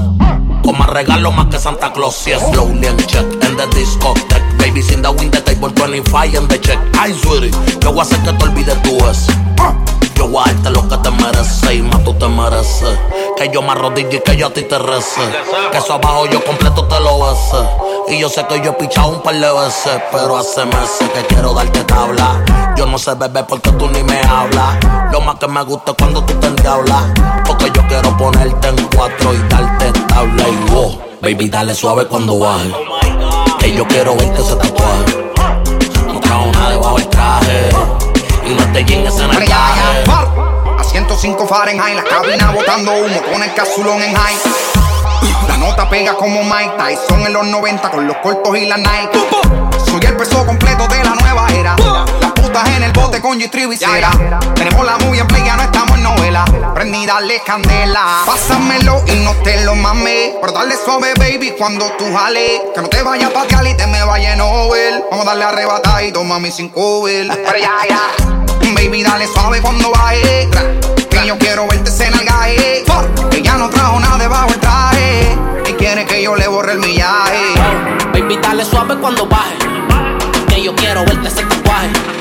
más 0.78 0.90
regalo 0.90 1.34
más 1.34 1.48
que 1.48 1.60
Santa 1.60 1.92
Claus. 1.92 2.24
Yes, 2.26 2.40
slowly 2.54 2.88
and 2.88 3.06
check 3.06 3.26
in 3.34 3.58
the 3.58 3.68
discotheque. 3.76 4.42
Baby, 4.58 4.82
sin 4.82 5.02
the 5.02 5.10
win 5.12 5.30
the 5.30 5.42
table 5.42 5.70
25 5.74 6.38
en 6.38 6.48
the 6.48 6.58
check. 6.62 6.80
Ay, 6.98 7.14
sweetie, 7.22 7.52
yo 7.82 7.92
voy 7.92 8.00
a 8.00 8.04
hacer 8.04 8.20
que 8.20 8.32
te 8.32 8.44
olvides 8.46 8.82
tú 8.84 8.98
es. 9.10 9.28
Yo 10.18 10.28
voy 10.28 10.44
a 10.44 10.52
darte 10.52 10.72
lo 10.72 10.88
que 10.88 10.98
te 10.98 11.12
mereces 11.12 11.72
y 11.72 11.82
más 11.84 12.04
tú 12.04 12.14
te 12.16 12.28
mereces. 12.28 13.00
Que 13.38 13.50
yo 13.54 13.62
me 13.62 13.72
arrodille 13.72 14.18
y 14.18 14.20
que 14.20 14.36
yo 14.36 14.48
a 14.48 14.50
ti 14.50 14.64
te 14.64 14.80
rece. 14.80 15.22
Que 15.72 15.78
eso 15.78 15.94
abajo 15.94 16.26
yo 16.26 16.44
completo 16.44 16.86
te 16.86 17.00
lo 17.00 17.20
bese. 17.20 17.58
Y 18.10 18.20
yo 18.20 18.28
sé 18.28 18.46
que 18.48 18.60
yo 18.62 18.72
he 18.72 18.74
pichado 18.74 19.10
un 19.10 19.22
par 19.22 19.36
de 19.36 19.52
veces, 19.52 20.02
pero 20.12 20.38
hace 20.38 20.66
meses 20.66 21.10
que 21.14 21.26
quiero 21.28 21.54
darte 21.54 21.84
tabla. 21.84 22.44
Yo 22.76 22.88
no 22.88 22.98
sé 22.98 23.14
beber 23.14 23.46
porque 23.46 23.72
tú 23.74 23.88
ni 23.90 24.02
me 24.02 24.20
hablas. 24.22 24.78
Lo 25.12 25.22
más 25.22 25.36
que 25.36 25.48
me 25.48 25.62
gusta 25.64 25.92
es 25.92 25.98
cuando 25.98 26.24
tú 26.24 26.34
te 26.34 26.48
endiablas. 26.48 27.04
Porque 27.46 27.72
yo 27.74 27.86
quiero 27.88 28.18
ponerte 28.18 28.70
en 28.70 28.88
cuatro 28.96 29.34
y 29.34 29.38
darte 29.50 29.92
tabla 30.08 30.44
y 30.50 30.72
wow. 30.72 31.00
Baby, 31.22 31.50
dale 31.50 31.76
suave 31.76 32.08
cuando 32.08 32.40
baje. 32.40 32.74
Que 33.60 33.74
yo 33.76 33.88
quiero 33.88 34.16
verte 34.16 34.42
ese 34.42 34.56
tatuaje. 34.56 35.34
No 36.08 36.20
trajo 36.20 36.46
nada 36.54 36.70
debajo 36.72 36.98
el 36.98 37.08
traje. 37.08 37.97
Y 38.48 38.54
no 38.54 38.72
te 38.72 38.86
llegues 38.86 39.20
en 39.20 39.30
el 39.30 39.44
traje. 39.44 39.82
A 40.80 40.84
105 40.84 41.48
Fahrenheit, 41.48 41.96
la 41.96 42.04
cabina 42.04 42.52
botando 42.52 42.94
humo 42.94 43.22
con 43.24 43.44
el 43.44 43.54
casulón 43.54 44.02
en 44.02 44.16
high. 44.16 44.38
La 45.50 45.58
nota 45.58 45.90
pega 45.90 46.14
como 46.14 46.44
Mike 46.44 46.76
Tyson 46.78 47.26
en 47.26 47.34
los 47.34 47.46
90 47.46 47.92
con 47.92 48.08
los 48.08 48.16
cortos 48.18 48.58
y 48.58 48.66
la 48.66 48.78
Nike. 48.78 49.20
Soy 49.86 50.00
el 50.06 50.16
peso 50.16 50.46
completo 50.46 50.88
de 50.88 51.04
la 51.04 51.16
nueva 51.16 51.48
era. 51.50 51.76
Putas 52.48 52.70
en 52.70 52.84
el 52.84 52.92
bote 52.94 53.22
con 53.22 53.40
y 53.40 53.48
cera. 53.78 54.10
Tenemos 54.56 54.86
la 54.86 54.98
movie 55.00 55.22
en 55.22 55.28
play, 55.28 55.44
ya 55.46 55.56
no 55.56 55.64
estamos 55.64 55.98
en 55.98 56.04
novela. 56.04 56.46
Prendí, 56.74 57.06
dale 57.06 57.42
candela. 57.46 58.24
Pásamelo 58.26 59.04
y 59.08 59.16
no 59.24 59.34
te 59.44 59.64
lo 59.64 59.76
mames. 59.76 60.34
Pero 60.40 60.54
dale 60.54 60.76
suave, 60.76 61.14
baby, 61.18 61.54
cuando 61.58 61.86
tú 61.98 62.06
jales. 62.14 62.62
Que 62.74 62.82
no 62.82 62.88
te 62.88 63.02
vayas 63.02 63.32
pa' 63.32 63.48
Cali 63.48 63.76
te 63.76 63.88
me 63.88 64.04
vaya 64.04 64.34
en 64.34 64.40
Nobel. 64.40 65.04
Vamos 65.12 65.26
a 65.26 65.30
darle 65.30 65.46
arrebatadito, 65.46 66.24
mami, 66.24 66.52
sin 66.52 66.70
cover. 66.70 67.28
Pero 67.28 67.58
ya, 67.58 67.76
ya. 67.90 68.74
Baby, 68.74 69.04
dale 69.04 69.28
suave 69.28 69.62
cuando 69.62 69.92
baje. 69.92 70.50
Que 71.10 71.28
yo 71.28 71.38
quiero 71.38 71.68
verte 71.68 71.92
en 72.06 72.14
el 72.14 72.26
gaje. 72.26 72.84
Que 73.30 73.42
ya 73.42 73.58
no 73.58 73.70
trajo 73.70 74.00
nada 74.00 74.18
debajo 74.18 74.50
el 74.50 74.60
traje. 74.60 75.38
Y 75.68 75.74
quiere 75.74 76.06
que 76.06 76.22
yo 76.22 76.36
le 76.36 76.48
borre 76.48 76.74
el 76.74 76.80
millaje. 76.80 77.56
Baby, 78.14 78.38
dale 78.42 78.64
suave 78.64 78.96
cuando 78.98 79.26
baje. 79.28 79.58
Que 80.48 80.64
yo 80.64 80.76
quiero 80.76 81.04
verte 81.06 81.28
ese 81.28 81.44
tatuaje. 81.44 82.17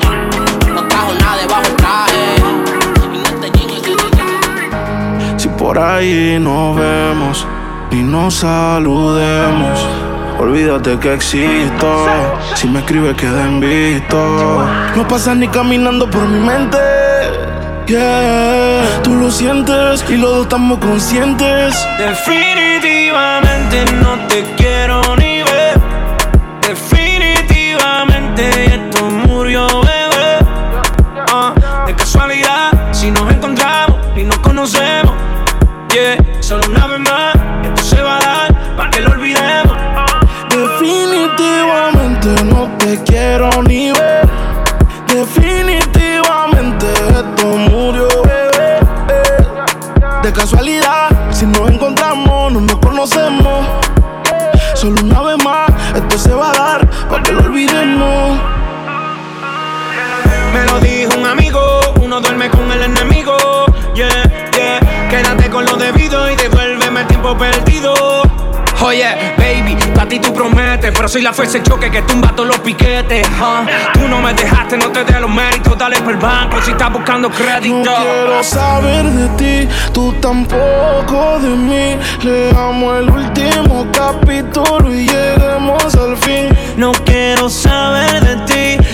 Por 5.67 5.81
ahí 5.81 6.39
nos 6.39 6.77
vemos 6.77 7.45
y 7.91 7.97
nos 7.97 8.35
saludemos, 8.35 9.85
olvídate 10.39 10.97
que 11.01 11.15
existo. 11.15 12.07
Si 12.55 12.69
me 12.69 12.79
escribes, 12.79 13.17
queda 13.17 13.47
en 13.47 13.59
visto. 13.59 14.65
No 14.95 15.09
pasas 15.09 15.37
ni 15.37 15.49
caminando 15.49 16.09
por 16.09 16.23
mi 16.29 16.39
mente. 16.39 16.79
Yeah, 17.89 19.03
tú 19.03 19.15
lo 19.15 19.29
sientes 19.29 20.05
y 20.09 20.17
los 20.17 20.31
dos 20.31 20.43
estamos 20.43 20.79
conscientes. 20.79 21.75
Definitivamente 21.99 23.85
no 24.01 24.25
te 24.29 24.56
Oye, 68.87 69.05
baby, 69.37 69.77
para 69.96 70.09
ti 70.09 70.20
tú 70.20 70.33
prometes, 70.33 70.92
pero 70.94 71.09
soy 71.09 71.20
la 71.20 71.33
fuerza 71.33 71.59
de 71.59 71.64
choque 71.64 71.90
que 71.90 72.03
tumba 72.03 72.29
todos 72.37 72.51
los 72.51 72.61
piquetes. 72.61 73.27
ah. 73.40 73.66
Tú 73.92 74.07
no 74.07 74.20
me 74.20 74.33
dejaste, 74.33 74.79
no 74.79 74.92
te 74.92 75.03
dé 75.03 75.18
los 75.18 75.29
méritos, 75.29 75.77
dale 75.77 75.96
por 76.03 76.12
el 76.12 76.18
banco 76.18 76.62
si 76.62 76.70
estás 76.70 76.92
buscando 76.92 77.29
crédito. 77.29 77.75
No 77.75 77.96
quiero 77.96 78.44
saber 78.44 79.05
de 79.07 79.29
ti, 79.66 79.75
tú 79.92 80.12
tampoco 80.20 81.40
de 81.40 81.49
mí. 81.49 81.99
Leamos 82.22 82.99
el 83.01 83.11
último 83.11 83.88
capítulo 83.92 84.94
y 84.94 85.09
lleguemos 85.09 85.92
al 85.96 86.16
fin. 86.18 86.57
No 86.77 86.92
quiero 87.05 87.49
saber 87.51 88.20
de 88.20 88.37
ti, 88.46 88.87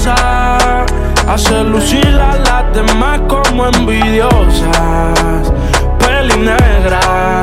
diosa. 0.00 0.86
Hace 1.28 1.64
lucir 1.64 2.18
a 2.18 2.36
las 2.36 2.74
demás 2.74 3.20
como 3.28 3.66
envidiosas. 3.66 5.52
Peli 5.98 6.36
negra 6.38 7.42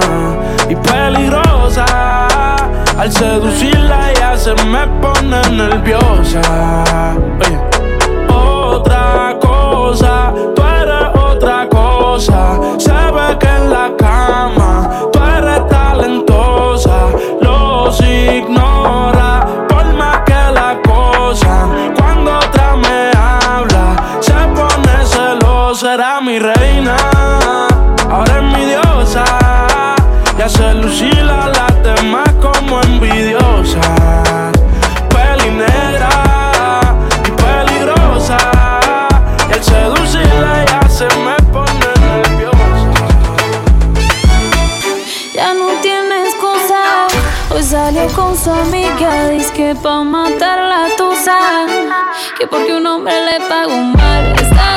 y 0.70 0.76
peligrosa. 0.76 1.86
Al 2.98 3.12
seducirla 3.12 4.12
ella 4.12 4.38
se 4.38 4.54
me 4.66 4.88
pone 5.02 5.42
nerviosa. 5.52 6.42
Otra 8.30 9.38
cosa, 9.40 10.34
tú 10.56 10.62
eres 10.64 11.16
otra 11.16 11.68
cosa. 11.70 12.60
Se 12.78 12.92
que 13.40 13.48
en 13.48 13.70
la 13.70 13.92
cama 13.98 14.90
tú 15.14 15.20
eres 15.24 15.68
talentosa. 15.68 17.10
Los 17.42 18.02
ignora 18.02 18.77
mi 26.38 26.44
reina, 26.44 26.96
ahora 28.12 28.38
es 28.38 28.44
mi 28.44 28.66
diosa. 28.66 29.24
Y 30.38 30.42
hace 30.42 30.74
lucir 30.76 31.20
a 31.22 31.48
las 31.48 31.84
demás 31.84 32.30
como 32.42 32.82
envidiosa. 32.82 33.82
Peli 35.10 35.50
negra 35.50 36.10
y 37.26 37.32
peligrosa. 37.42 38.38
Y 39.50 39.54
al 39.54 39.64
seducirla 39.64 40.64
ella 40.64 40.82
se 40.90 41.08
me 41.26 41.36
pone 41.52 41.90
nerviosa. 42.02 43.06
Ya 45.34 45.54
no 45.54 45.70
tiene 45.82 46.28
excusa. 46.28 47.08
Hoy 47.50 47.64
salió 47.64 48.08
con 48.10 48.38
su 48.38 48.52
amiga, 48.52 49.30
dice 49.30 49.54
que 49.54 49.76
pa' 49.76 50.04
matar 50.04 50.60
la 50.60 50.96
tusa. 50.98 51.66
Que 52.38 52.46
porque 52.46 52.74
un 52.76 52.86
hombre 52.86 53.14
le 53.26 53.40
pagó 53.48 53.78
mal, 53.78 54.34
está 54.34 54.77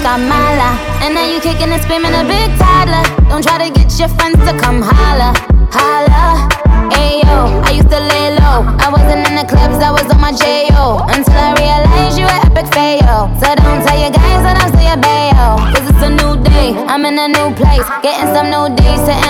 chica 0.00 0.16
mala. 0.16 0.80
And 1.04 1.14
now 1.14 1.26
you 1.28 1.40
kicking 1.40 1.70
and 1.70 1.82
screaming 1.82 2.14
a 2.14 2.24
big 2.24 2.48
toddler. 2.56 3.04
Don't 3.28 3.44
try 3.44 3.58
to 3.60 3.70
get 3.72 3.92
your 3.98 4.08
friends 4.08 4.38
to 4.48 4.56
come 4.56 4.80
holla, 4.80 5.36
holla. 5.70 6.48
Ayo, 6.96 7.60
I 7.68 7.72
used 7.76 7.90
to 7.90 8.00
lay 8.00 8.32
low. 8.40 8.64
I 8.80 8.88
wasn't 8.88 9.28
in 9.28 9.34
the 9.36 9.44
clubs, 9.44 9.76
I 9.84 9.90
was 9.92 10.08
on 10.10 10.20
my 10.20 10.32
J.O. 10.32 11.04
Until 11.12 11.36
I 11.36 11.52
realized 11.60 12.18
you 12.18 12.24
were 12.24 12.40
epic 12.48 12.72
fail. 12.72 13.28
So 13.40 13.46
don't 13.60 13.80
tell 13.84 13.98
your 14.00 14.10
guys 14.10 14.40
that 14.44 14.56
I'm 14.56 14.72
still 14.72 14.88
your 14.88 15.00
bayo. 15.00 15.60
Cause 15.72 15.84
it's 15.84 16.02
a 16.02 16.10
new 16.10 16.32
day, 16.48 16.72
I'm 16.88 17.04
in 17.04 17.18
a 17.18 17.28
new 17.28 17.52
place. 17.54 17.84
Getting 18.02 18.32
some 18.32 18.48
new 18.48 18.72
days, 18.74 19.00
sitting 19.04 19.29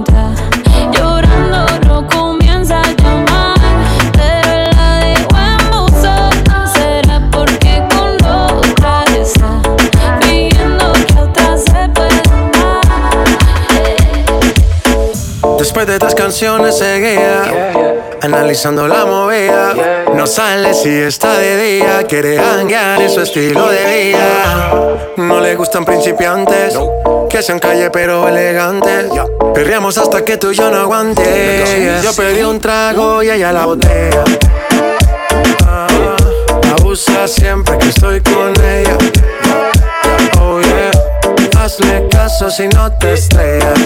Después 15.61 15.85
de 15.85 15.93
estas 15.93 16.15
canciones 16.15 16.75
seguía 16.75 17.43
Analizando 18.23 18.87
la 18.87 19.05
movida. 19.05 19.75
No 20.15 20.25
sale 20.25 20.73
si 20.73 20.89
está 20.89 21.37
de 21.37 21.55
día 21.61 22.03
Quiere 22.09 22.39
hanguear 22.39 22.99
en 22.99 23.07
su 23.11 23.21
estilo 23.21 23.69
de 23.69 23.85
vida. 23.85 24.97
No 25.17 25.39
le 25.39 25.55
gustan 25.55 25.85
principiantes 25.85 26.75
Que 27.29 27.43
sean 27.43 27.59
calle 27.59 27.91
pero 27.91 28.27
elegantes. 28.27 29.05
Perreamos 29.53 29.99
hasta 29.99 30.25
que 30.25 30.37
tú 30.37 30.49
y 30.49 30.55
yo 30.55 30.71
no 30.71 30.77
aguante. 30.77 32.01
Yo 32.03 32.11
pedí 32.15 32.41
un 32.41 32.59
trago 32.59 33.21
y 33.21 33.29
ella 33.29 33.51
la 33.51 33.67
botella 33.67 34.23
Ah, 35.67 35.87
Abusa 36.75 37.27
siempre 37.27 37.77
que 37.77 37.89
estoy 37.89 38.19
con 38.21 38.51
ella. 38.65 38.97
Oh 40.41 40.59
yeah. 40.59 41.61
Hazle 41.63 42.07
caso 42.09 42.49
si 42.49 42.67
no 42.67 42.91
te 42.97 43.13
estrellas 43.13 43.79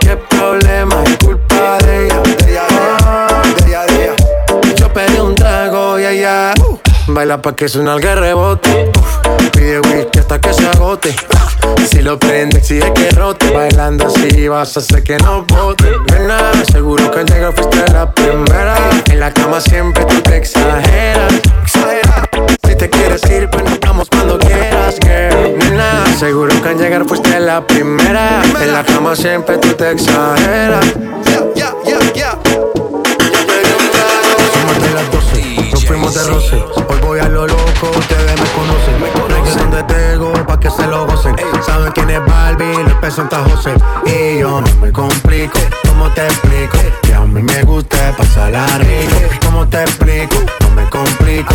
Qué 0.00 0.16
problema 0.16 1.02
es 1.04 1.16
culpa 1.18 1.78
de 1.78 2.06
ella. 2.06 2.20
De 2.20 2.52
ella, 2.52 3.86
de 3.86 4.04
ella, 4.04 4.14
Yo 4.76 4.92
pedí 4.92 5.18
un 5.18 5.34
trago 5.34 5.98
y 5.98 6.04
ella 6.04 6.54
baila 7.08 7.40
pa' 7.40 7.54
que 7.54 7.68
suena 7.68 7.94
el 7.94 8.02
rebote. 8.02 8.90
Uf, 8.98 9.50
Pide 9.52 9.80
whisky 9.80 10.18
hasta 10.18 10.40
que 10.40 10.52
se 10.52 10.66
agote. 10.66 11.14
Si 11.90 12.02
lo 12.02 12.18
prende, 12.18 12.58
exige 12.58 12.92
que 12.92 13.10
rote. 13.10 13.50
Bailando 13.50 14.06
así 14.06 14.48
vas 14.48 14.76
a 14.76 14.80
hacer 14.80 15.02
que 15.02 15.16
no 15.18 15.44
bote. 15.44 15.84
Nena, 16.12 16.52
seguro 16.72 17.10
que 17.10 17.20
al 17.20 17.26
llegar 17.26 17.52
fuiste 17.54 17.84
la 17.92 18.10
primera. 18.12 18.76
En 19.10 19.20
la 19.20 19.32
cama 19.32 19.60
siempre 19.60 20.04
tú 20.04 20.20
te 20.22 20.36
exageras. 20.36 21.32
exageras. 21.62 22.28
Si 22.66 22.74
te 22.76 22.90
quieres 22.90 23.22
ir, 23.30 23.48
pues 23.50 23.64
nos 23.64 23.80
vamos 23.80 24.08
cuando 24.10 24.38
quieras, 24.38 24.63
seguro 26.14 26.62
que 26.62 26.68
al 26.68 26.78
llegar 26.78 27.04
fuiste 27.06 27.40
la 27.40 27.66
primera. 27.66 28.42
En 28.60 28.72
la 28.72 28.84
cama 28.84 29.16
siempre 29.16 29.58
tú 29.58 29.68
te 29.74 29.90
exageras. 29.90 30.84
Yeah, 31.54 31.74
yeah, 31.84 32.12
yeah. 32.12 32.38
Somos 34.52 34.82
de 34.82 34.94
las 34.94 35.10
12, 35.10 35.70
nos 35.72 35.84
fuimos 35.84 36.14
de 36.14 36.24
roce. 36.24 36.64
Hoy 36.88 36.98
voy 37.02 37.20
a 37.20 37.28
lo 37.28 37.46
loco, 37.46 37.90
ustedes 37.98 38.40
me 38.40 38.48
conocen. 38.50 38.94
Reggaeton 39.28 39.70
de 39.70 39.82
Tego, 39.84 40.32
pa' 40.46 40.60
que 40.60 40.70
se 40.70 40.86
lo 40.86 41.06
gocen. 41.06 41.34
Saben 41.66 41.92
quién 41.92 42.10
es 42.10 42.24
Barbie, 42.24 42.82
los 42.84 42.94
pesos 42.94 43.26
en 43.30 43.50
José. 43.50 43.74
Y 44.06 44.38
yo 44.38 44.60
no 44.60 44.80
me 44.80 44.92
complico, 44.92 45.58
¿cómo 45.88 46.10
te 46.10 46.24
explico? 46.26 46.78
Que 47.02 47.14
a 47.14 47.20
mí 47.20 47.42
me 47.42 47.62
gusta 47.62 48.14
pasar 48.16 48.52
rico. 48.80 49.16
¿Cómo 49.44 49.66
te 49.68 49.82
explico? 49.82 50.36
No 50.60 50.70
me 50.70 50.88
complico 50.88 51.54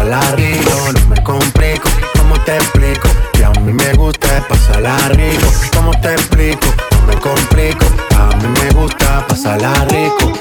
pasarla 0.00 0.36
rico. 0.36 0.70
No 0.94 1.08
me 1.08 1.22
complico, 1.22 1.88
¿cómo 2.16 2.40
te 2.44 2.56
explico? 2.56 3.08
Que 3.32 3.44
a 3.44 3.50
mí 3.50 3.72
me 3.72 3.92
gusta 3.94 4.46
pasarla 4.48 4.96
rico. 5.10 5.46
¿Cómo 5.74 5.90
te 6.00 6.12
explico? 6.12 6.66
No 6.92 7.06
me 7.06 7.14
complico, 7.20 7.86
a 8.16 8.36
mí 8.36 8.48
me 8.62 8.70
gusta 8.80 9.26
pasar 9.26 9.60
pasarla 9.60 9.84
rico. 9.86 10.32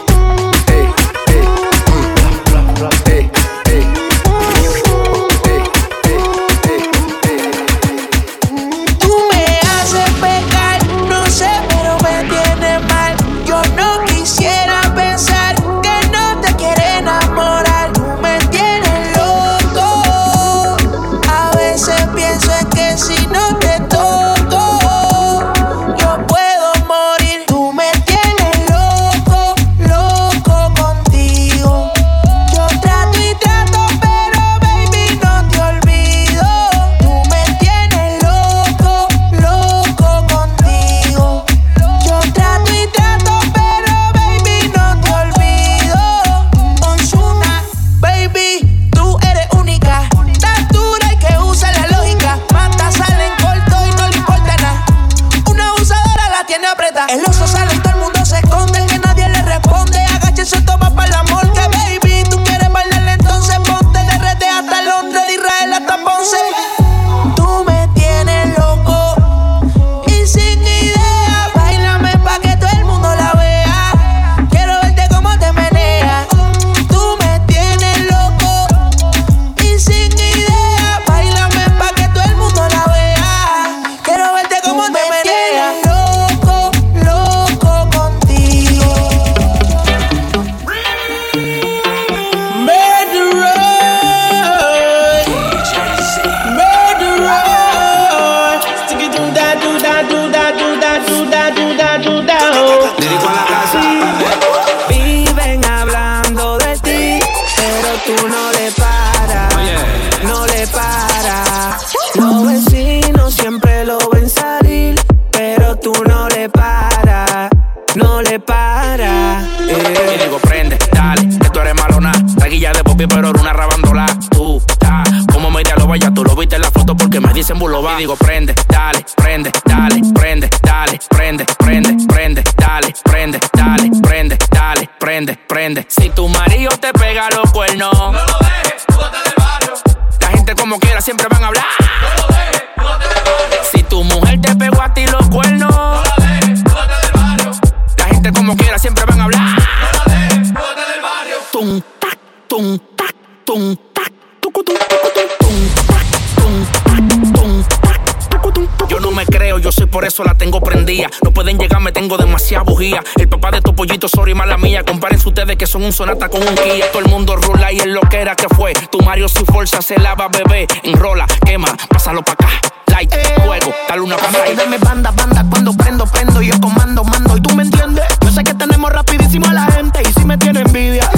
eso 160.10 160.24
la 160.24 160.36
tengo 160.36 160.60
prendida. 160.60 161.10
No 161.24 161.32
pueden 161.32 161.58
llegar, 161.58 161.80
me 161.80 161.92
tengo 161.92 162.18
demasiada 162.18 162.64
bujía. 162.64 163.02
El 163.16 163.30
papá 163.30 163.52
de 163.52 163.62
tu 163.62 163.74
pollito, 163.74 164.08
sorry, 164.10 164.34
mala 164.34 164.58
mía. 164.58 164.84
Compárense 164.84 165.28
ustedes 165.30 165.56
que 165.56 165.68
son 165.68 165.84
un 165.84 165.94
sonata 165.94 166.30
con 166.30 166.42
un 166.42 166.56
guía. 166.56 166.92
Todo 166.92 167.04
el 167.04 167.10
mundo 167.10 167.36
rula 167.36 167.72
y 167.72 167.78
es 167.78 167.86
lo 167.86 168.02
que 168.02 168.18
era 168.18 168.36
que 168.36 168.50
fue. 168.50 168.74
Tu 168.74 169.00
Mario, 169.02 169.30
su 169.30 169.46
fuerza 169.46 169.82
se 169.82 169.98
lava, 169.98 170.28
bebé. 170.28 170.68
Enrola, 170.84 171.26
quema, 171.46 171.68
pásalo 171.90 172.24
pa' 172.24 172.34
acá. 172.34 172.50
Light, 172.88 173.14
juego, 173.46 173.72
dale 173.88 174.02
una 174.02 174.18
pa' 174.18 174.30
ahí. 174.44 174.56
Deme 174.56 174.78
banda, 174.80 175.12
banda, 175.12 175.46
cuando 175.50 175.74
prendo, 175.74 176.06
prendo. 176.08 176.42
Yo 176.42 176.60
comando, 176.60 177.04
mando, 177.04 177.38
y 177.38 177.42
tú 177.42 177.56
me 177.56 177.64
entiendes. 177.64 178.06
Yo 178.22 178.32
sé 178.32 178.44
que 178.44 178.56
tenemos 178.56 178.92
rapidísimo 178.92 179.48
a 179.48 179.54
la 179.54 179.66
gente. 179.68 180.02
Y 180.02 180.14
si 180.14 180.26
me 180.26 180.38
tiene 180.38 180.62
envidia, 180.62 181.10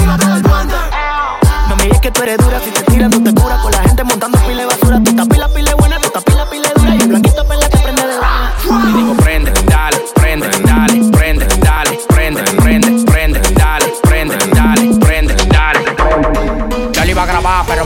Mami, 1.68 1.90
es 1.90 2.00
que 2.00 2.10
tú 2.10 2.22
eres 2.22 2.36
dura. 2.36 2.60
Si 2.60 2.70
te 2.70 2.82
tiran, 2.82 3.10
no 3.10 3.22
te 3.22 3.32
cura. 3.40 3.58
Con 3.62 3.72
la 3.72 3.78
gente 3.78 4.04
montando 4.04 4.38
pile 4.40 4.66
basura. 4.66 5.00
Tú 5.02 5.10
estás 5.10 5.26
pila, 5.28 5.48
pile 5.48 5.72
buena 5.74 5.91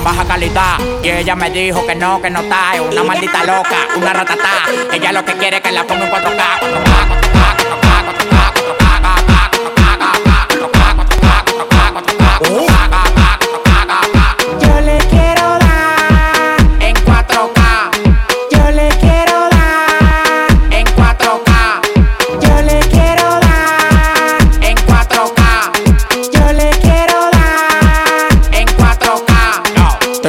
baja 0.07 0.25
calidad. 0.25 0.79
Y 1.03 1.11
ella 1.11 1.35
me 1.35 1.51
dijo 1.51 1.85
que 1.85 1.97
no, 1.97 2.23
que 2.23 2.31
no 2.31 2.41
está. 2.41 2.77
Es 2.77 2.81
una 2.81 3.03
maldita 3.03 3.45
loca, 3.45 3.89
una 3.97 4.13
ratatá. 4.13 4.67
Ella 4.93 5.11
lo 5.11 5.25
que 5.25 5.33
quiere 5.33 5.57
es 5.57 5.63
que 5.63 5.73
la 5.73 5.85
ponga 5.85 6.07
en 6.07 6.13
4K. 6.13 6.61
4K. 6.61 7.56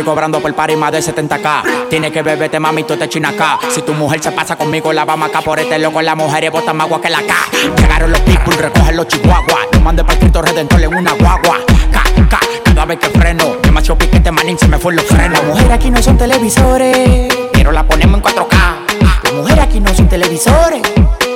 cobrando 0.07 0.39
por 0.39 0.55
par 0.55 0.71
y 0.71 0.77
más 0.77 0.89
de 0.93 0.99
70k. 0.99 1.89
Tiene 1.89 2.13
que 2.13 2.21
beberte, 2.21 2.61
mami, 2.61 2.83
tú 2.83 2.95
te 2.95 3.09
acá. 3.25 3.59
Si 3.69 3.81
tu 3.81 3.93
mujer 3.93 4.23
se 4.23 4.31
pasa 4.31 4.55
conmigo, 4.55 4.93
la 4.93 5.03
vamos 5.03 5.27
acá 5.29 5.41
por 5.41 5.59
este 5.59 5.77
loco. 5.79 6.01
La 6.01 6.15
mujer 6.15 6.45
es 6.45 6.51
bota 6.51 6.71
más 6.71 6.85
agua 6.87 7.01
que 7.01 7.09
la 7.09 7.21
K. 7.23 7.35
Llegaron 7.75 8.11
los 8.11 8.21
people, 8.21 8.55
recogen 8.55 8.95
los 8.95 9.05
chihuahuas. 9.09 9.67
Lo 9.73 9.81
mandé 9.81 10.05
para 10.05 10.17
Cristo 10.17 10.41
Redentor 10.41 10.81
en 10.81 10.95
una 10.95 11.11
guagua. 11.11 11.57
K, 11.91 12.03
K, 12.29 12.39
cada 12.63 12.85
vez 12.85 12.99
que 12.99 13.09
freno. 13.19 13.57
Demasiado 13.61 13.97
piquete, 13.97 14.31
manín, 14.31 14.57
se 14.57 14.69
me 14.69 14.77
fue 14.77 14.93
los 14.93 15.03
frenos. 15.03 15.39
Las 15.39 15.43
mujeres 15.43 15.71
aquí 15.71 15.89
no 15.89 16.01
son 16.01 16.17
televisores, 16.17 17.27
pero 17.51 17.73
la 17.73 17.83
ponemos 17.85 18.21
en 18.21 18.23
4K. 18.23 19.23
Las 19.23 19.33
mujeres 19.33 19.59
aquí 19.65 19.81
no 19.81 19.93
son 19.93 20.07
televisores, 20.07 20.81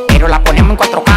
pero 0.08 0.30
la 0.30 0.42
ponemos 0.42 0.72
en 0.72 0.78
4K. 0.78 1.11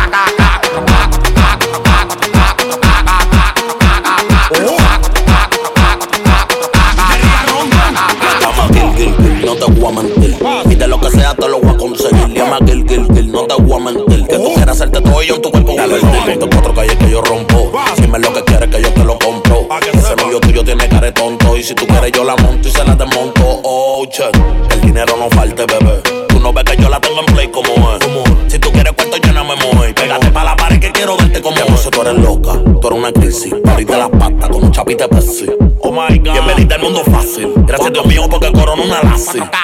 Lula 38.95 39.03
Lassi. 39.03 39.41
Tá 39.51 39.64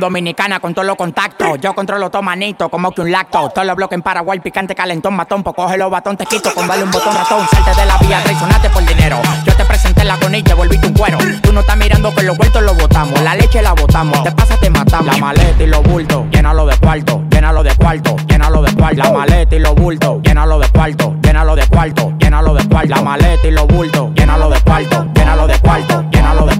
Dominicana 0.00 0.60
con 0.60 0.74
todos 0.74 0.86
los 0.86 0.96
contactos. 0.96 1.60
Yo 1.60 1.74
controlo 1.74 2.10
todo 2.10 2.22
manito, 2.22 2.68
como 2.68 2.92
que 2.92 3.00
un 3.00 3.10
lacto. 3.10 3.50
Todos 3.50 3.66
los 3.66 3.76
bloques 3.76 3.96
en 3.96 4.02
Paraguay, 4.02 4.40
picante, 4.40 4.74
calentón, 4.74 5.14
matón. 5.14 5.42
Pues 5.42 5.54
coge 5.56 5.76
los 5.78 5.90
batón, 5.90 6.16
te 6.16 6.26
quito, 6.26 6.52
con 6.54 6.66
vale 6.66 6.82
un 6.82 6.90
botón 6.90 7.14
ratón. 7.14 7.46
Salte 7.50 7.80
de 7.80 7.86
la 7.86 7.98
vía, 7.98 8.20
traicionate 8.22 8.70
por 8.70 8.84
dinero. 8.84 9.20
Yo 9.44 9.54
te 9.54 9.64
presenté 9.64 10.04
la 10.04 10.16
conilla, 10.18 10.54
volviste 10.54 10.86
un 10.86 10.94
cuero. 10.94 11.18
Tú 11.42 11.52
no 11.52 11.60
estás 11.60 11.76
mirando 11.76 12.14
que 12.14 12.22
los 12.22 12.36
vueltos 12.36 12.62
los 12.62 12.76
botamos. 12.76 13.20
La 13.22 13.34
leche 13.34 13.62
la 13.62 13.72
botamos. 13.72 14.22
Te 14.22 14.32
pasa, 14.32 14.56
te 14.56 14.70
matamos. 14.70 15.14
La 15.14 15.18
maleta 15.18 15.62
y 15.62 15.66
los 15.66 15.82
bultos, 15.82 16.24
llénalo 16.30 16.66
de 16.66 16.76
cuarto, 16.78 17.22
llénalo 17.30 17.62
de 17.62 17.74
cuarto, 17.74 18.16
llénalo 18.28 18.62
de 18.62 18.74
cuarto. 18.74 19.02
La 19.02 19.10
maleta 19.12 19.56
y 19.56 19.58
los 19.58 19.74
bultos, 19.74 20.22
llénalo 20.22 20.58
de 20.58 20.68
cuarto, 20.68 21.16
llénalo 21.22 21.56
de 21.56 21.66
cuarto, 21.66 22.12
llénalo 22.18 22.54
de 22.54 22.68
cuarto. 22.68 22.88
La 22.94 23.02
maleta 23.02 23.46
y 23.46 23.50
los 23.50 23.66
bultos, 23.66 24.10
llénalo 24.14 24.50
de 24.50 24.60
cuarto, 24.60 25.06
llénalo 25.14 25.46
de 25.46 25.58
cuarto, 25.58 26.04
llénalo 26.10 26.46
de 26.46 26.51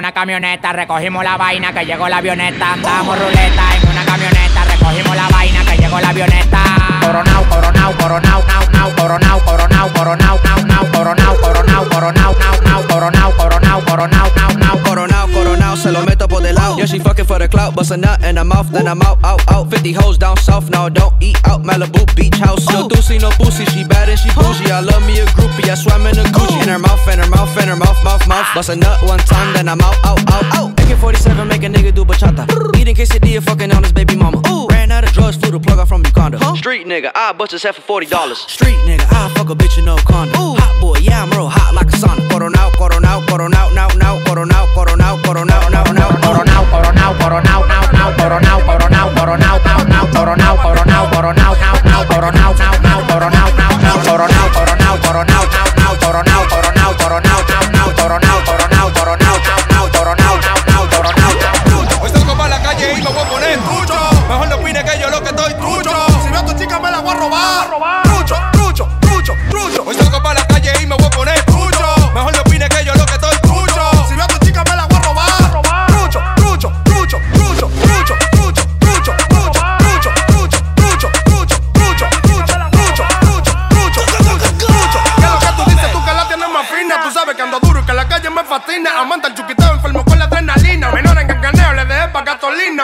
una 0.00 0.12
camioneta, 0.12 0.72
recogimos 0.72 1.22
la 1.22 1.36
vaina 1.36 1.74
que 1.74 1.84
llegó 1.84 2.08
la 2.08 2.16
avioneta. 2.16 2.72
Andamos 2.72 3.18
ruleta 3.18 3.76
en 3.76 3.88
una 3.90 4.02
camioneta, 4.06 4.64
recogimos 4.64 5.14
la 5.14 5.28
vaina 5.28 5.62
que 5.62 5.76
llegó 5.76 6.00
la 6.00 6.08
avioneta. 6.08 6.58
Coronao, 7.02 7.44
coronao, 7.50 7.92
coronao, 7.98 8.42
nao, 8.46 8.68
nao, 8.72 8.96
coronao, 8.96 9.40
coronao, 9.44 9.92
coronao, 9.92 10.40
nao, 10.42 10.64
nao, 10.64 10.86
coronao, 10.90 11.36
coronao, 11.36 11.84
coronao, 11.90 12.34
nao, 12.34 12.60
nao, 12.62 12.82
coronao, 12.88 13.32
coronao, 13.36 13.84
coronao, 13.84 14.30
nao, 14.36 14.54
nao, 14.56 14.82
coronao, 14.82 15.28
coronao, 15.28 15.76
se 15.76 15.92
lo 15.92 16.02
meto 16.02 16.26
por 16.26 16.42
del 16.42 16.54
lado. 16.54 16.78
Yeah, 16.78 16.86
she 16.86 16.98
fucking 16.98 17.26
for 17.26 17.38
the 17.38 17.48
clout, 17.48 17.74
bust 17.74 17.90
a 17.90 17.98
nut 17.98 18.24
in 18.24 18.36
her 18.38 18.44
mouth, 18.44 18.70
then 18.72 18.88
I'm 18.88 19.02
out, 19.02 19.18
out, 19.22 19.42
out. 19.52 19.68
50 19.68 19.92
hoes 19.92 20.16
down 20.16 20.38
south, 20.38 20.70
now 20.70 20.88
don't 20.88 21.12
eat 21.20 21.36
out, 21.46 21.62
Malibu 21.62 22.06
Beach 22.16 22.38
House. 22.38 22.66
No 22.70 22.88
doozy, 22.88 23.20
no 23.20 23.28
pussy, 23.36 23.66
she 23.66 23.84
bad 23.84 24.08
and 24.08 24.18
she 24.18 24.30
bougie. 24.30 24.70
I 24.70 24.80
love 24.80 25.04
me 25.06 25.20
a 25.20 25.26
groupie, 25.26 25.68
I 25.68 25.74
swam 25.74 26.06
in 26.06 26.18
a 26.18 26.24
Gucci. 26.32 26.62
In 26.62 26.68
her 26.68 26.78
mouth, 26.78 27.06
in 27.06 27.18
her 27.18 27.28
mouth, 27.28 27.54
in 27.60 27.68
her 27.68 27.76
mouth, 27.76 28.02
mouth, 28.02 28.26
mouth. 28.26 28.46
Ah. 28.48 28.52
Bust 28.54 28.70
a 28.70 28.76
nut 28.76 29.02
one 29.02 29.20
time, 29.20 29.52
then 29.52 29.68
I'm 29.68 29.80
out. 29.82 29.89
Out, 30.04 30.20
out, 30.30 30.46
out. 30.56 30.70
AK-47 30.80 31.48
make 31.48 31.62
a 31.62 31.68
nigga 31.68 31.94
do 31.94 32.04
bachata. 32.04 32.44
Eating 32.76 32.94
quesadilla, 32.94 33.42
fucking 33.42 33.72
on 33.72 33.82
his 33.82 33.92
baby 33.92 34.16
mama. 34.16 34.42
Ooh. 34.48 34.66
Ran 34.68 34.90
out 34.92 35.04
of 35.04 35.12
drugs, 35.12 35.36
flew 35.36 35.50
the 35.50 35.60
plug 35.60 35.78
out 35.78 35.88
from 35.88 36.04
Uganda. 36.04 36.38
Huh? 36.38 36.54
Street 36.56 36.86
nigga, 36.86 37.10
I 37.14 37.32
bust 37.32 37.52
his 37.52 37.62
head 37.62 37.74
for 37.74 37.82
forty 37.82 38.06
dollars. 38.06 38.38
Street 38.38 38.78
nigga, 38.86 39.06
I 39.10 39.28
fuck 39.34 39.50
a 39.50 39.54
bitch 39.54 39.78
in 39.78 39.84
no 39.84 39.96
condom. 39.96 40.40
Ooh. 40.40 40.54
Hot 40.56 40.80
boy, 40.80 40.98
yeah 41.00 41.22
I'm 41.22 41.30
real 41.30 41.48
hot 41.48 41.74
like 41.74 41.88
a 41.88 41.96
sauna. 41.96 42.20
Coronao, 42.30 42.70
coronao, 42.72 43.20
coronao, 43.26 43.74
now, 43.74 43.88
now, 44.00 44.18
coronao, 44.24 44.66
coronao, 44.74 45.16
coronao, 45.22 45.70
now, 45.70 45.84
now, 45.92 46.10
coronao, 46.22 46.64
coronao, 46.70 47.12
coronao, 47.20 47.60
now, 47.68 47.84
now, 47.92 48.10
coronao, 48.16 48.58
coronao, 48.66 49.10
coronao, 49.14 49.56
now, 49.64 49.84
now, 49.84 50.06
coronao, 50.14 50.56
coronao, 50.60 51.06
coronao, 51.12 51.50
now, 51.50 51.78
now, 51.84 52.04
coronao, 52.04 52.52
now, 52.56 52.78
now, 52.80 53.00
coronao, 53.08 53.46
now, 53.56 53.76
now, 53.84 54.02
coronao, 54.04 54.46
coronao, 54.54 54.96
coronao, 55.04 55.44
now, 55.50 55.68
now, 55.76 55.94
coronao, 56.00 56.42
coronao, 56.48 56.92
coronao, 57.00 57.40
now, 57.40 57.70
now, 57.70 57.88
coronao, 57.98 58.38
coronao, 58.46 58.59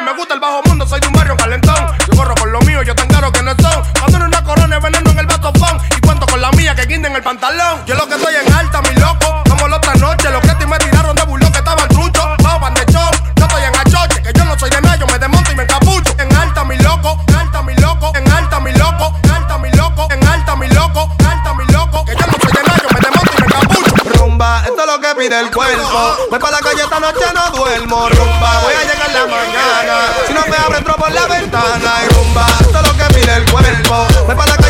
Me 0.03 0.13
gusta 0.13 0.35
el 0.35 0.41
bajo 0.41 0.63
mundo, 0.65 0.87
soy 0.87 1.01
de 1.01 1.07
un 1.07 1.15
barrio 1.15 1.37
calentón. 1.37 1.75
Yo 2.07 2.17
corro 2.17 2.35
con 2.35 2.53
lo 2.53 2.61
mío, 2.61 2.83
yo 2.83 2.95
tan 2.95 3.09
claro 3.09 3.33
que 3.33 3.43
no 3.43 3.55
son. 3.59 3.83
Cuando 3.99 4.27
una 4.27 4.45
corona, 4.45 4.79
veneno 4.79 5.11
en 5.11 5.19
el 5.19 5.27
batofón. 5.27 5.79
Y 5.97 6.01
cuento 6.01 6.27
con 6.27 6.41
la 6.41 6.51
mía 6.53 6.75
que 6.75 6.85
guinda 6.87 7.09
en 7.09 7.17
el 7.17 7.23
pantalón. 7.23 7.85
Yo 7.87 7.95
lo 7.95 8.07
que 8.07 8.15
estoy 8.15 8.36
Voy 34.27 34.35
pa' 34.35 34.45
la 34.45 34.66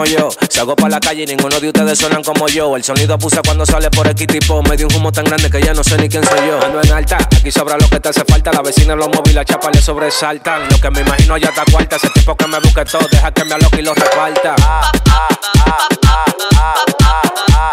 como 0.00 0.04
yo. 0.10 0.28
Salgo 0.48 0.76
para 0.76 0.90
la 0.90 1.00
calle 1.00 1.24
y 1.24 1.26
ninguno 1.26 1.60
de 1.60 1.68
ustedes 1.68 1.98
suenan 1.98 2.22
como 2.22 2.48
yo. 2.48 2.74
El 2.76 2.82
sonido 2.82 3.14
abusa 3.14 3.42
cuando 3.44 3.66
sale 3.66 3.90
por 3.90 4.08
aquí 4.08 4.26
tipo. 4.26 4.62
Me 4.62 4.76
dio 4.76 4.86
un 4.86 4.94
humo 4.94 5.12
tan 5.12 5.24
grande 5.24 5.50
que 5.50 5.60
ya 5.60 5.74
no 5.74 5.84
sé 5.84 5.98
ni 5.98 6.08
quién 6.08 6.24
soy 6.24 6.38
yo. 6.46 6.58
Ando 6.64 6.80
en 6.82 6.92
alta, 6.92 7.16
aquí 7.16 7.50
sobra 7.50 7.76
lo 7.76 7.88
que 7.88 8.00
te 8.00 8.08
hace 8.08 8.24
falta. 8.24 8.52
La 8.52 8.62
vecina 8.62 8.94
los 8.94 9.08
móviles, 9.08 9.34
la 9.34 9.44
chapa 9.44 9.70
le 9.70 9.82
sobresaltan. 9.82 10.68
Lo 10.70 10.80
que 10.80 10.90
me 10.90 11.00
imagino 11.00 11.36
ya 11.36 11.48
está 11.48 11.64
cuarta. 11.70 11.96
Ese 11.96 12.08
tipo 12.10 12.34
que 12.34 12.46
me 12.46 12.58
busque 12.60 12.84
todo, 12.84 13.06
deja 13.10 13.30
que 13.32 13.44
me 13.44 13.54
aloque 13.54 13.80
y 13.80 13.82
lo 13.82 13.94
reparta. 13.94 14.56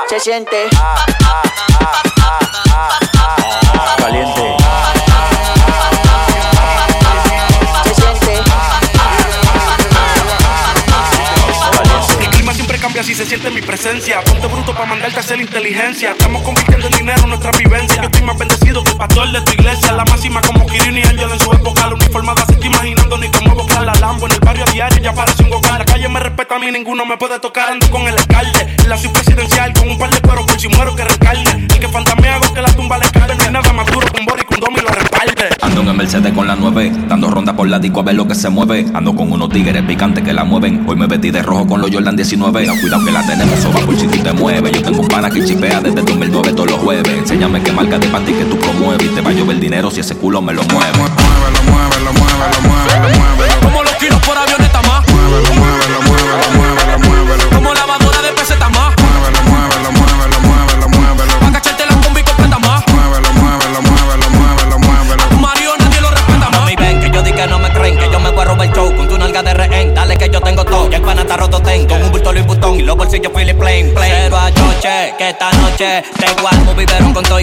Se 0.09 0.19
siente. 0.19 0.67
Caliente. 3.97 4.57
Cambia 12.97 13.03
si 13.03 13.13
se 13.13 13.25
siente 13.25 13.51
mi 13.51 13.61
presencia. 13.61 14.21
Ponte 14.21 14.47
bruto 14.47 14.73
para 14.73 14.85
mandarte 14.85 15.17
a 15.17 15.19
hacer 15.19 15.39
inteligencia. 15.39 16.11
Estamos 16.11 16.41
convirtiendo 16.41 16.87
en 16.87 16.93
dinero 16.93 17.27
nuestra 17.27 17.51
vivencia. 17.51 18.01
Yo 18.01 18.07
estoy 18.07 18.23
más 18.23 18.37
bendecido 18.37 18.83
que 18.83 18.91
el 18.91 18.97
pastor 18.97 19.31
de 19.31 19.41
tu 19.41 19.51
iglesia. 19.51 19.91
La 19.91 20.05
máxima 20.05 20.41
como 20.41 20.65
Kirin 20.65 20.97
y 20.97 21.01
Angel 21.01 21.31
en 21.31 21.39
su 21.39 21.53
época. 21.53 21.87
La 21.87 21.93
uniformada 21.95 22.43
se 22.45 22.53
está 22.53 22.65
imaginando 23.07 23.17
ni 23.17 23.27
cómo 23.29 23.55
buscar 23.55 23.83
la 23.83 23.93
Lambo. 23.95 24.25
En 24.27 24.33
el 24.33 24.39
barrio 24.39 24.65
a 24.67 24.71
diario 24.71 25.01
ya 25.01 25.13
parece 25.13 25.43
un 25.43 25.53
hogar. 25.53 25.79
La 25.79 25.85
calle 25.85 26.09
me 26.09 26.19
respeta 26.19 26.55
a 26.55 26.59
mí, 26.59 26.71
ninguno 26.71 27.05
me 27.05 27.17
puede 27.17 27.39
tocar. 27.39 27.69
Ando 27.69 27.89
con 27.89 28.01
el 28.01 28.17
alcalde. 28.17 28.75
En 28.83 28.89
la 28.89 28.97
ciudad 28.97 29.13
presidencial 29.13 29.73
con 29.73 29.89
un 29.89 29.97
par 29.97 30.09
de 30.09 30.21
cueros 30.21 30.45
por 30.45 30.59
si 30.59 30.67
muero 30.67 30.95
que 30.95 31.03
recarne. 31.03 31.67
El 31.69 31.79
que 31.79 31.87
fantamea 31.87 32.35
hago 32.35 32.53
que 32.53 32.61
la 32.61 32.73
tumba 32.73 32.97
le 32.97 33.09
cae. 33.09 33.35
No 33.35 33.43
hay 33.43 33.51
nada 33.51 33.73
más 33.73 33.87
duro 33.87 34.07
que 34.07 34.19
un 34.19 34.25
bori, 34.25 34.43
con 34.43 34.59
domi 34.59 34.77
lo 34.81 34.89
respalde. 34.89 35.49
Ando 35.61 35.81
en 35.81 35.87
el 35.87 35.93
Mercedes 35.93 36.33
con 36.33 36.47
la 36.47 36.55
9, 36.55 36.91
dando 37.07 37.29
ronda 37.29 37.55
por 37.55 37.67
la 37.67 37.79
disco 37.79 37.99
a 38.01 38.03
ver 38.03 38.15
lo 38.15 38.27
que 38.27 38.35
se 38.35 38.49
mueve. 38.49 38.85
Ando 38.93 39.15
con 39.15 39.31
unos 39.31 39.49
tigres 39.49 39.83
picantes 39.83 40.23
que 40.23 40.33
la 40.33 40.43
mueven. 40.43 40.85
Hoy 40.87 40.95
me 40.95 41.07
vestí 41.07 41.31
de 41.31 41.41
rojo 41.41 41.67
con 41.67 41.81
los 41.81 41.91
Jordan 41.91 42.15
19. 42.15 42.65
No, 42.65 42.73
cuidado 42.79 43.05
que 43.05 43.11
la 43.11 43.25
tenemos, 43.25 43.59
soba 43.59 43.79
por 43.81 43.97
si 43.97 44.07
tú 44.07 44.17
te 44.19 44.33
mueves. 44.33 44.71
Yo 44.71 44.81
tengo 44.81 45.01
un 45.01 45.07
pana 45.07 45.29
que 45.29 45.43
chipea 45.43 45.79
desde 45.81 46.01
2009 46.01 46.53
todos 46.53 46.71
los 46.71 46.79
jueves. 46.79 47.13
Enséñame 47.17 47.61
qué 47.61 47.71
marca 47.71 47.97
de 47.99 48.07
panty 48.07 48.33
que 48.33 48.45
tú 48.45 48.57
promueves. 48.57 49.05
Y 49.05 49.09
te 49.09 49.21
va 49.21 49.29
a 49.29 49.33
llover 49.33 49.59
dinero 49.59 49.91
si 49.91 50.01
ese 50.01 50.15
culo 50.15 50.41
me 50.41 50.53
lo 50.53 50.63
mueve. 50.63 50.97
Muévelo, 50.97 51.63
muévelo, 51.63 51.63
muévelo, 51.71 52.13
muévelo, 52.13 52.61
muévelo. 52.61 52.76
Che, 75.77 76.03
Take 76.17 76.41
one, 76.41 76.63
movie, 76.63 76.85
pero 76.87 77.13
con 77.13 77.23
todo 77.23 77.37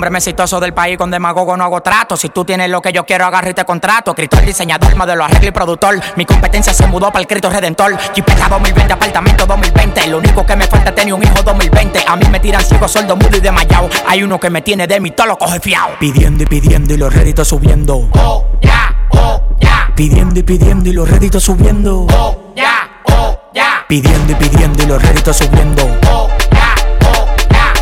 hombre. 0.00 0.10
Más 0.10 0.26
exitoso 0.26 0.58
del 0.60 0.72
país 0.72 0.96
con 0.96 1.10
demagogo 1.10 1.56
no 1.56 1.64
hago 1.64 1.82
trato. 1.82 2.16
Si 2.16 2.30
tú 2.30 2.44
tienes 2.44 2.70
lo 2.70 2.80
que 2.80 2.90
yo 2.90 3.04
quiero, 3.04 3.26
agarro 3.26 3.50
y 3.50 3.54
te 3.54 3.64
contrato. 3.66 4.12
Escritor, 4.12 4.44
diseñador, 4.46 4.96
modelo, 4.96 5.24
arreglo 5.24 5.48
y 5.48 5.50
productor. 5.50 6.00
Mi 6.16 6.24
competencia 6.24 6.72
se 6.72 6.86
mudó 6.86 7.08
para 7.08 7.20
el 7.20 7.26
Cristo 7.26 7.50
Redentor. 7.50 7.98
Jipeta 8.14 8.48
2020, 8.48 8.92
apartamento 8.94 9.46
2020. 9.46 10.06
Lo 10.06 10.18
único 10.18 10.46
que 10.46 10.56
me 10.56 10.66
falta 10.66 10.88
es 10.88 10.96
tener 10.96 11.12
un 11.12 11.22
hijo 11.22 11.42
2020. 11.42 12.04
A 12.08 12.16
mí 12.16 12.26
me 12.30 12.40
tiran 12.40 12.64
ciego, 12.64 12.88
sordo, 12.88 13.14
mudo 13.14 13.36
y 13.36 13.40
desmayado. 13.40 13.90
Hay 14.06 14.22
uno 14.22 14.40
que 14.40 14.48
me 14.48 14.62
tiene 14.62 14.86
de 14.86 15.00
mí, 15.00 15.10
todo 15.10 15.26
lo 15.26 15.38
coge 15.38 15.60
fiao. 15.60 15.90
Pidiendo 15.98 16.44
y 16.44 16.46
pidiendo 16.46 16.94
y 16.94 16.96
los 16.96 17.12
réditos 17.12 17.48
subiendo. 17.48 18.08
Oh, 18.14 18.46
ya, 18.62 19.06
oh, 19.10 19.42
ya. 19.60 19.92
Pidiendo 19.94 20.40
y 20.40 20.42
pidiendo 20.42 20.88
y 20.88 20.92
los 20.94 21.10
réditos 21.10 21.44
subiendo. 21.44 22.06
Oh, 22.10 22.52
ya, 22.56 23.02
oh, 23.04 23.38
ya. 23.52 23.84
Pidiendo 23.86 24.32
y 24.32 24.34
pidiendo 24.36 24.82
y 24.82 24.86
los 24.86 25.02
réditos 25.02 25.36
subiendo. 25.36 26.09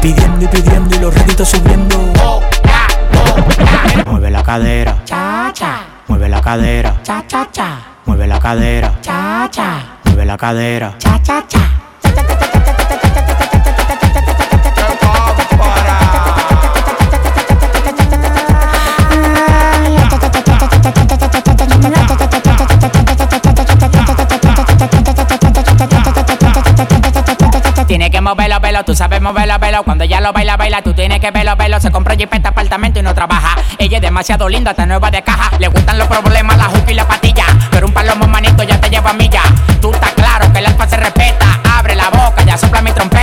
Pidiendo 0.00 0.44
y 0.44 0.48
pidiendo 0.48 0.96
y 0.96 0.98
los 1.00 1.14
réditos 1.14 1.48
subiendo. 1.48 1.96
Oh, 2.22 2.40
oh. 3.16 4.10
Mueve 4.10 4.30
la 4.30 4.42
cadera. 4.42 5.02
Cha, 5.04 5.50
cha. 5.52 5.80
Mueve 6.06 6.28
la 6.28 6.40
cadera. 6.40 7.02
Cha, 7.02 7.24
cha, 7.26 7.48
cha. 7.50 7.78
Mueve 8.06 8.26
la 8.26 8.38
cadera. 8.38 9.00
Cha, 9.00 9.48
cha. 9.50 9.82
Mueve 10.04 10.24
la 10.24 10.36
cadera. 10.36 10.94
Cha, 10.98 11.20
cha, 11.22 11.44
cha. 11.46 11.58
Tiene 27.86 28.10
que 28.10 28.20
moverlo, 28.20 28.57
velo, 28.68 28.84
tú 28.84 28.94
sabes 28.94 29.22
moverlo, 29.22 29.58
velo. 29.58 29.82
Cuando 29.82 30.04
ella 30.04 30.20
lo 30.20 30.32
baila, 30.32 30.58
baila, 30.58 30.82
tú 30.82 30.92
tienes 30.92 31.20
que 31.20 31.30
verlo, 31.30 31.56
velo. 31.56 31.80
Se 31.80 31.90
compró 31.90 32.14
jipeta, 32.14 32.50
apartamento 32.50 32.98
y 32.98 33.02
no 33.02 33.14
trabaja. 33.14 33.56
Ella 33.78 33.96
es 33.96 34.02
demasiado 34.02 34.46
linda, 34.48 34.72
está 34.72 34.84
nueva 34.84 35.10
de 35.10 35.22
caja. 35.22 35.56
Le 35.58 35.68
gustan 35.68 35.96
los 35.96 36.06
problemas, 36.06 36.58
la 36.58 36.64
juca 36.64 36.92
y 36.92 36.94
la 36.94 37.08
patilla. 37.08 37.46
Pero 37.70 37.86
un 37.86 37.94
palomo 37.94 38.26
manito 38.26 38.62
ya 38.64 38.78
te 38.78 38.90
lleva 38.90 39.10
a 39.10 39.14
milla. 39.14 39.40
Tú 39.80 39.92
estás 39.92 40.12
claro 40.12 40.52
que 40.52 40.58
el 40.58 40.66
alfa 40.66 40.86
se 40.86 40.98
respeta. 40.98 41.60
Abre 41.78 41.94
la 41.94 42.10
boca, 42.10 42.42
ya 42.44 42.58
sopla 42.58 42.82
mi 42.82 42.92
trompeta. 42.92 43.17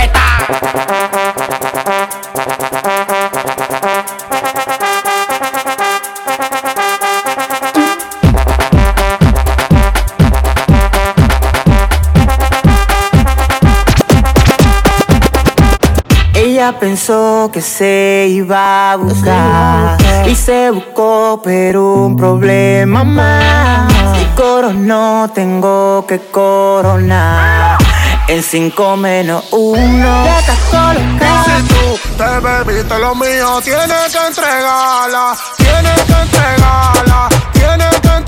Ella 16.66 16.80
pensó 16.80 17.48
que 17.52 17.62
se 17.62 18.26
iba 18.28 18.90
a 18.90 18.96
buscar 18.96 19.96
y 20.26 20.34
se 20.34 20.72
buscó, 20.72 21.40
pero 21.44 21.94
un 21.94 22.16
problema 22.16 23.04
más. 23.04 23.92
Si 24.18 24.24
coronó, 24.34 25.30
tengo 25.32 26.04
que 26.08 26.18
coronar. 26.18 27.78
En 28.26 28.42
cinco 28.42 28.96
menos 28.96 29.44
uno, 29.52 30.24
ya 30.24 30.40
estás 30.40 30.58
colocado. 30.68 31.44
Si 31.44 31.62
tú 31.68 32.16
te 32.18 32.40
bebiste 32.40 32.98
lo 32.98 33.14
mío, 33.14 33.60
tienes 33.62 34.12
que 34.12 34.26
entregarla, 34.26 35.36
tienes 35.56 36.00
que 36.00 36.20
entregarla, 36.20 37.28
tienes 37.52 38.00
que 38.00 38.08
entregarla. 38.08 38.25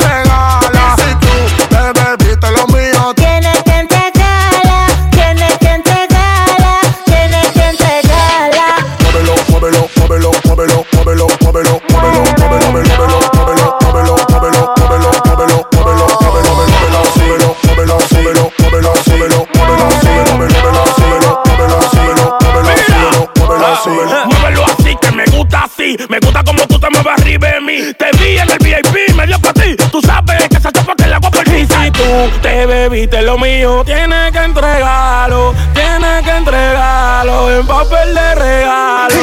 viste 33.01 33.23
lo 33.23 33.39
mío, 33.39 33.85
tienes 33.85 34.33
que 34.33 34.39
entregarlo, 34.39 35.55
tienes 35.73 36.25
que 36.25 36.31
entregarlo 36.31 37.51
en 37.53 37.67
papel 37.67 38.13
de 38.13 38.35
regalo. 38.35 39.15
Si 39.15 39.19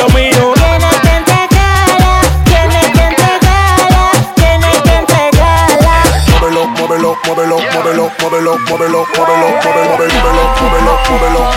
lo 0.00 0.08
mío, 0.10 0.54
tienes 0.54 0.96
que 1.00 1.16
entregarla, 1.16 2.20
tienes 2.44 2.86
que 2.92 3.02
entregarla, 3.10 4.10
tienes 4.36 4.82
que 4.82 4.94
entregarla. 4.94 6.04
Móvelo, 6.30 6.66
móvelo, 6.66 7.16
móvelo, 7.26 7.56
móvelo, 7.74 8.10
móvelo, 8.20 8.58
móvelo, 8.68 8.98
móvelo, 9.16 9.48
móvelo, 9.56 10.94
móvelo, 11.08 11.56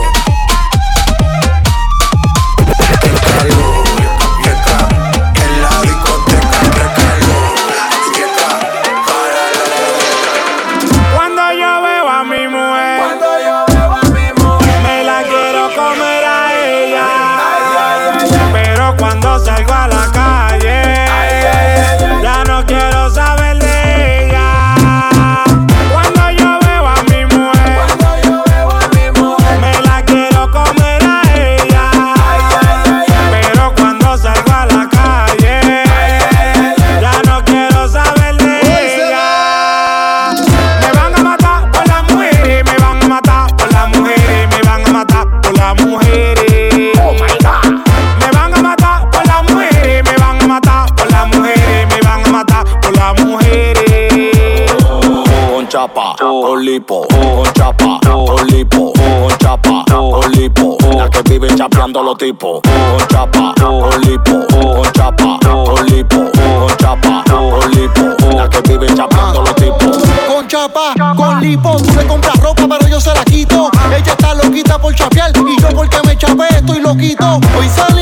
lipo, 56.71 57.05
con 57.09 57.43
chapa, 57.53 57.99
con 58.01 58.47
lipo, 58.47 58.93
con 58.93 59.37
chapa, 59.39 59.83
con 59.87 60.31
lipo. 60.31 60.77
La 60.95 61.09
que 61.09 61.21
vive 61.23 61.53
chapeando 61.53 62.01
los 62.01 62.17
tipos, 62.17 62.61
con 62.61 63.07
chapa, 63.09 63.53
con 63.59 64.01
lipo, 64.01 64.45
con 64.47 64.91
chapa, 64.93 65.39
con 65.43 65.85
lipo, 65.87 66.31
con 66.31 66.77
chapa, 66.77 67.23
con 67.29 67.71
lipo. 67.71 68.35
La 68.37 68.49
que 68.49 68.61
vive 68.61 68.87
chapeando 68.95 69.41
los 69.41 69.55
tipos. 69.55 69.97
Con 70.33 70.47
chapa, 70.47 70.93
con 71.17 71.41
lipo, 71.41 71.75
tú 71.75 71.93
le 71.93 72.07
compras 72.07 72.39
ropa, 72.41 72.63
pero 72.69 72.87
yo 72.87 73.01
se 73.01 73.13
la 73.13 73.25
quito. 73.25 73.69
Ella 73.89 74.13
está 74.13 74.33
loquita 74.33 74.79
por 74.79 74.95
chapear 74.95 75.31
y 75.35 75.61
yo 75.61 75.69
porque 75.75 75.97
me 76.05 76.17
chapé 76.17 76.55
estoy 76.55 76.79
loquito. 76.79 77.41
Hoy 77.57 77.67
salí 77.67 78.00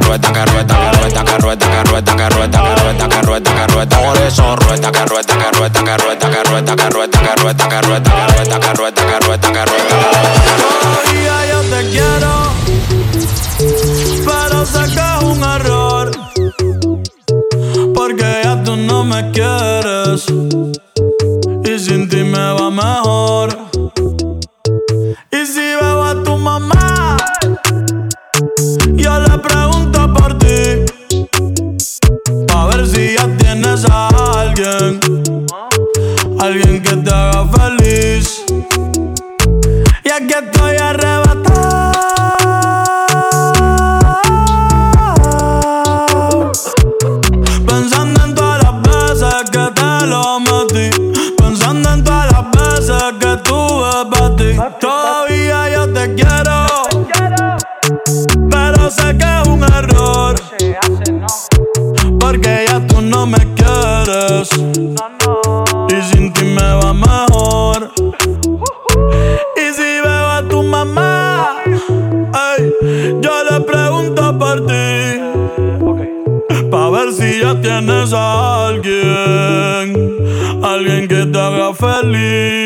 rueta, 0.00 0.32
que 0.32 0.44
rueta, 0.44 0.74
que 0.74 0.98
rueta, 0.98 1.24
que 1.24 1.38
rueta, 1.38 1.66
que 1.68 1.82
rueta, 1.84 2.16
que 2.16 2.28
rueta, 2.30 2.62
que 2.62 2.74
rueta, 2.76 3.08
que 3.08 3.22
rueta, 3.22 3.54
que 3.54 3.66
rueta, 3.72 3.96
por 3.98 4.16
eso 4.18 4.56
rueta, 4.56 4.92
que 4.92 5.04
rueta, 5.04 5.38
que 5.38 5.50
rueta, 5.52 5.82
yo 11.50 11.60
te 11.70 11.90
quiero, 11.90 12.32
pero 14.26 14.66
sé 14.66 14.82
un 15.24 15.42
error, 15.42 16.10
porque 17.94 18.40
ya 18.44 18.62
tú 18.62 18.76
no 18.76 19.04
me 19.04 19.30
quieres 19.30 20.26
y 21.64 21.78
sin 21.78 22.08
ti 22.08 22.24
me 22.24 22.52
va 22.54 22.70
mejor. 22.70 23.61
tienes 77.62 78.12
a 78.12 78.66
alguien, 78.66 79.94
alguien 80.62 81.08
que 81.08 81.24
te 81.26 81.38
haga 81.38 81.72
feliz. 81.72 82.61